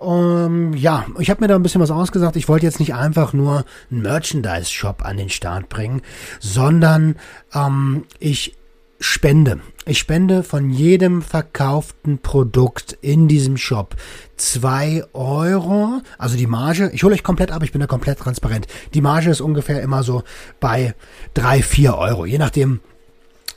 Ähm, 0.00 0.74
ja, 0.74 1.06
ich 1.18 1.30
habe 1.30 1.42
mir 1.42 1.48
da 1.48 1.56
ein 1.56 1.62
bisschen 1.62 1.80
was 1.80 1.90
ausgesagt. 1.90 2.36
Ich 2.36 2.48
wollte 2.48 2.66
jetzt 2.66 2.80
nicht 2.80 2.94
einfach 2.94 3.32
nur 3.32 3.64
einen 3.90 4.02
Merchandise-Shop 4.02 5.04
an 5.04 5.16
den 5.16 5.30
Start 5.30 5.68
bringen, 5.68 6.02
sondern 6.40 7.16
ähm, 7.54 8.04
ich 8.18 8.56
spende. 9.00 9.60
Ich 9.86 9.98
spende 9.98 10.42
von 10.42 10.70
jedem 10.70 11.22
verkauften 11.22 12.18
Produkt 12.18 12.96
in 13.00 13.28
diesem 13.28 13.56
Shop 13.56 13.96
zwei 14.36 15.04
Euro. 15.14 16.02
Also 16.18 16.36
die 16.36 16.46
Marge, 16.46 16.90
ich 16.92 17.02
hole 17.02 17.14
euch 17.14 17.22
komplett 17.22 17.50
ab, 17.50 17.62
ich 17.62 17.72
bin 17.72 17.80
da 17.80 17.86
komplett 17.86 18.18
transparent. 18.18 18.66
Die 18.92 19.00
Marge 19.00 19.30
ist 19.30 19.40
ungefähr 19.40 19.80
immer 19.82 20.02
so 20.02 20.22
bei 20.60 20.94
drei, 21.32 21.62
vier 21.62 21.96
Euro, 21.96 22.26
je 22.26 22.38
nachdem, 22.38 22.80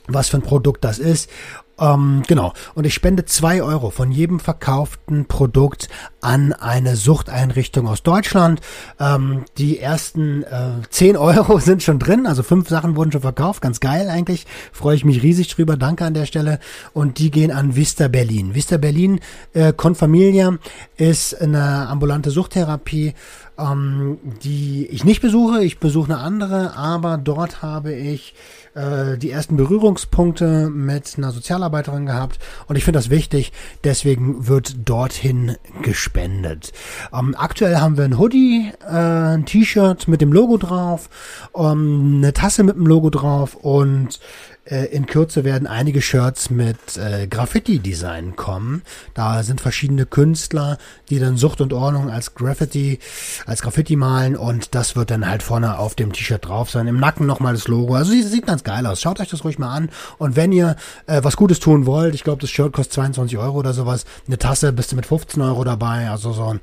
was 0.06 0.28
für 0.28 0.38
ein 0.38 0.42
Produkt 0.42 0.84
das 0.84 0.98
ist. 0.98 1.30
Ähm, 1.78 2.22
genau. 2.26 2.52
Und 2.74 2.84
ich 2.86 2.94
spende 2.94 3.24
zwei 3.24 3.62
Euro 3.62 3.90
von 3.90 4.12
jedem 4.12 4.38
verkauften 4.38 5.26
Produkt 5.26 5.88
an 6.20 6.52
eine 6.52 6.94
Suchteinrichtung 6.96 7.88
aus 7.88 8.02
Deutschland. 8.02 8.60
Ähm, 9.00 9.44
die 9.58 9.80
ersten 9.80 10.44
äh, 10.44 10.82
10 10.88 11.16
Euro 11.24 11.58
sind 11.58 11.82
schon 11.82 11.98
drin, 11.98 12.26
also 12.26 12.42
fünf 12.42 12.68
Sachen 12.68 12.96
wurden 12.96 13.12
schon 13.12 13.22
verkauft. 13.22 13.60
Ganz 13.60 13.80
geil 13.80 14.08
eigentlich. 14.08 14.46
Freue 14.72 14.96
ich 14.96 15.04
mich 15.04 15.22
riesig 15.22 15.48
drüber. 15.48 15.76
Danke 15.76 16.04
an 16.04 16.14
der 16.14 16.26
Stelle. 16.26 16.60
Und 16.92 17.18
die 17.18 17.30
gehen 17.30 17.50
an 17.50 17.74
Vista 17.74 18.08
Berlin. 18.08 18.54
Vista 18.54 18.76
Berlin, 18.76 19.20
äh, 19.52 19.72
Confamilia, 19.72 20.58
ist 20.96 21.40
eine 21.40 21.88
ambulante 21.88 22.30
Suchttherapie 22.30 23.14
ähm, 23.58 24.18
die 24.42 24.86
ich 24.86 25.04
nicht 25.04 25.20
besuche. 25.20 25.62
Ich 25.64 25.78
besuche 25.78 26.12
eine 26.12 26.22
andere, 26.22 26.76
aber 26.76 27.18
dort 27.18 27.62
habe 27.62 27.92
ich 27.92 28.34
äh, 28.74 29.16
die 29.16 29.30
ersten 29.30 29.56
Berührungspunkte 29.56 30.68
mit 30.68 31.14
einer 31.16 31.30
Sozialarbeiterin 31.30 32.06
gehabt 32.06 32.38
und 32.66 32.76
ich 32.76 32.84
finde 32.84 32.98
das 32.98 33.10
wichtig, 33.10 33.52
deswegen 33.84 34.48
wird 34.48 34.88
dorthin 34.88 35.56
gespendet. 35.82 36.72
Ähm, 37.12 37.34
aktuell 37.38 37.76
haben 37.76 37.96
wir 37.96 38.04
ein 38.04 38.18
Hoodie, 38.18 38.72
äh, 38.86 39.34
ein 39.34 39.46
T-Shirt 39.46 40.08
mit 40.08 40.20
dem 40.20 40.32
Logo 40.32 40.56
drauf, 40.56 41.08
ähm, 41.56 42.14
eine 42.18 42.32
Tasse 42.32 42.64
mit 42.64 42.76
dem 42.76 42.86
Logo 42.86 43.10
drauf 43.10 43.54
und 43.54 44.20
äh, 44.64 44.86
in 44.86 45.06
Kürze 45.06 45.44
werden 45.44 45.66
einige 45.66 46.00
Shirts 46.00 46.50
mit 46.50 46.96
äh, 46.96 47.26
Graffiti-Design 47.26 48.36
kommen. 48.36 48.82
Da 49.14 49.42
sind 49.42 49.60
verschiedene 49.60 50.06
Künstler, 50.06 50.78
die 51.10 51.18
dann 51.18 51.36
Sucht 51.36 51.60
und 51.60 51.72
Ordnung 51.72 52.10
als 52.10 52.34
Graffiti, 52.34 52.98
als 53.46 53.62
Graffiti 53.62 53.96
malen 53.96 54.36
und 54.36 54.74
das 54.74 54.96
wird 54.96 55.10
dann 55.10 55.28
halt 55.28 55.42
vorne 55.42 55.78
auf 55.78 55.94
dem 55.94 56.12
T-Shirt 56.12 56.46
drauf 56.46 56.70
sein. 56.70 56.86
Im 56.86 56.98
Nacken 56.98 57.26
nochmal 57.26 57.54
das 57.54 57.68
Logo. 57.68 57.94
Also 57.94 58.12
sieht 58.12 58.46
ganz 58.46 58.64
geil 58.64 58.86
aus. 58.86 59.00
Schaut 59.00 59.20
euch 59.20 59.28
das 59.28 59.44
ruhig 59.44 59.58
mal 59.58 59.74
an. 59.74 59.90
Und 60.18 60.36
wenn 60.36 60.52
ihr 60.52 60.76
äh, 61.06 61.22
was 61.22 61.36
Gutes 61.36 61.60
tun 61.60 61.86
wollt, 61.86 62.14
ich 62.14 62.24
glaube, 62.24 62.40
das 62.40 62.50
Shirt 62.50 62.72
kostet 62.72 62.94
22 62.94 63.38
Euro 63.38 63.58
oder 63.58 63.72
sowas. 63.72 64.04
Eine 64.26 64.38
Tasse 64.38 64.72
bist 64.72 64.92
du 64.92 64.96
mit 64.96 65.06
15 65.06 65.42
Euro 65.42 65.64
dabei. 65.64 66.08
Also 66.08 66.32
so 66.32 66.44
ein, 66.44 66.60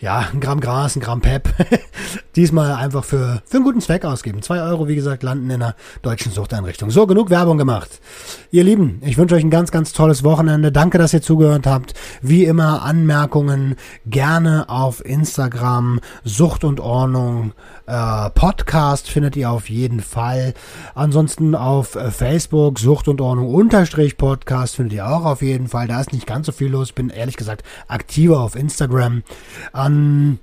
ja, 0.00 0.28
ein 0.32 0.40
Gramm 0.40 0.60
Gras, 0.60 0.96
ein 0.96 1.00
Gramm 1.00 1.20
Pep. 1.20 1.48
Diesmal 2.36 2.72
einfach 2.74 3.04
für, 3.04 3.42
für 3.46 3.56
einen 3.56 3.64
guten 3.64 3.80
Zweck 3.80 4.04
ausgeben. 4.04 4.42
Zwei 4.42 4.62
Euro, 4.62 4.88
wie 4.88 4.96
gesagt, 4.96 5.22
landen 5.22 5.50
in 5.50 5.62
einer 5.62 5.74
deutschen 6.02 6.32
Suchteinrichtung. 6.32 6.90
So, 6.90 7.06
genug 7.06 7.30
Werbung 7.36 7.58
gemacht. 7.58 8.00
Ihr 8.50 8.64
Lieben, 8.64 9.02
ich 9.04 9.18
wünsche 9.18 9.34
euch 9.34 9.44
ein 9.44 9.50
ganz, 9.50 9.70
ganz 9.70 9.92
tolles 9.92 10.24
Wochenende. 10.24 10.72
Danke, 10.72 10.96
dass 10.96 11.12
ihr 11.12 11.20
zugehört 11.20 11.66
habt. 11.66 11.92
Wie 12.22 12.46
immer 12.46 12.80
Anmerkungen 12.82 13.76
gerne 14.06 14.70
auf 14.70 15.04
Instagram. 15.04 16.00
Sucht 16.24 16.64
und 16.64 16.80
Ordnung 16.80 17.52
äh, 17.84 18.30
Podcast 18.30 19.10
findet 19.10 19.36
ihr 19.36 19.50
auf 19.50 19.68
jeden 19.68 20.00
Fall. 20.00 20.54
Ansonsten 20.94 21.54
auf 21.54 21.94
äh, 21.94 22.10
Facebook 22.10 22.78
Sucht 22.78 23.06
und 23.06 23.20
Ordnung 23.20 23.54
unterstrich 23.54 24.16
Podcast 24.16 24.76
findet 24.76 24.94
ihr 24.94 25.06
auch 25.06 25.26
auf 25.26 25.42
jeden 25.42 25.68
Fall. 25.68 25.88
Da 25.88 26.00
ist 26.00 26.14
nicht 26.14 26.26
ganz 26.26 26.46
so 26.46 26.52
viel 26.52 26.68
los. 26.68 26.92
Bin 26.92 27.10
ehrlich 27.10 27.36
gesagt 27.36 27.64
aktiver 27.86 28.40
auf 28.40 28.56
Instagram. 28.56 29.24
Ähm, 29.74 30.38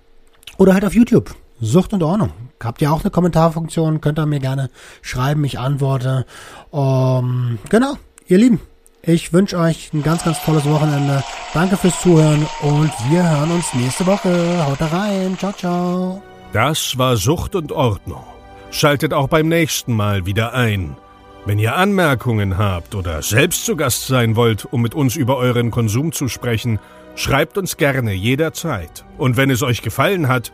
oder 0.59 0.75
halt 0.75 0.85
auf 0.85 0.93
YouTube. 0.93 1.33
Sucht 1.59 1.91
und 1.93 2.03
Ordnung. 2.03 2.29
Habt 2.63 2.81
ihr 2.81 2.91
auch 2.91 3.01
eine 3.01 3.11
Kommentarfunktion? 3.11 4.01
Könnt 4.01 4.19
ihr 4.19 4.25
mir 4.25 4.39
gerne 4.39 4.69
schreiben, 5.01 5.43
ich 5.43 5.59
antworte. 5.59 6.25
Um, 6.71 7.59
genau, 7.69 7.93
ihr 8.27 8.37
Lieben, 8.37 8.59
ich 9.01 9.33
wünsche 9.33 9.57
euch 9.57 9.91
ein 9.93 10.01
ganz, 10.01 10.23
ganz 10.23 10.41
tolles 10.43 10.65
Wochenende. 10.65 11.23
Danke 11.53 11.75
fürs 11.75 11.99
Zuhören 12.01 12.47
und 12.61 12.91
wir 13.09 13.29
hören 13.29 13.51
uns 13.51 13.73
nächste 13.73 14.05
Woche. 14.05 14.65
Haut 14.65 14.81
rein. 14.81 15.37
Ciao, 15.37 15.51
ciao. 15.51 16.23
Das 16.53 16.97
war 16.97 17.17
Sucht 17.17 17.55
und 17.55 17.71
Ordnung. 17.71 18.23
Schaltet 18.71 19.13
auch 19.13 19.27
beim 19.27 19.49
nächsten 19.49 19.93
Mal 19.93 20.25
wieder 20.25 20.53
ein. 20.53 20.95
Wenn 21.45 21.59
ihr 21.59 21.75
Anmerkungen 21.75 22.57
habt 22.57 22.95
oder 22.95 23.21
selbst 23.21 23.65
zu 23.65 23.75
Gast 23.75 24.07
sein 24.07 24.37
wollt, 24.37 24.65
um 24.71 24.81
mit 24.81 24.95
uns 24.95 25.17
über 25.17 25.35
euren 25.35 25.71
Konsum 25.71 26.13
zu 26.13 26.29
sprechen, 26.29 26.79
schreibt 27.15 27.57
uns 27.57 27.75
gerne 27.75 28.13
jederzeit. 28.13 29.03
Und 29.17 29.35
wenn 29.35 29.49
es 29.49 29.61
euch 29.63 29.81
gefallen 29.81 30.29
hat, 30.29 30.53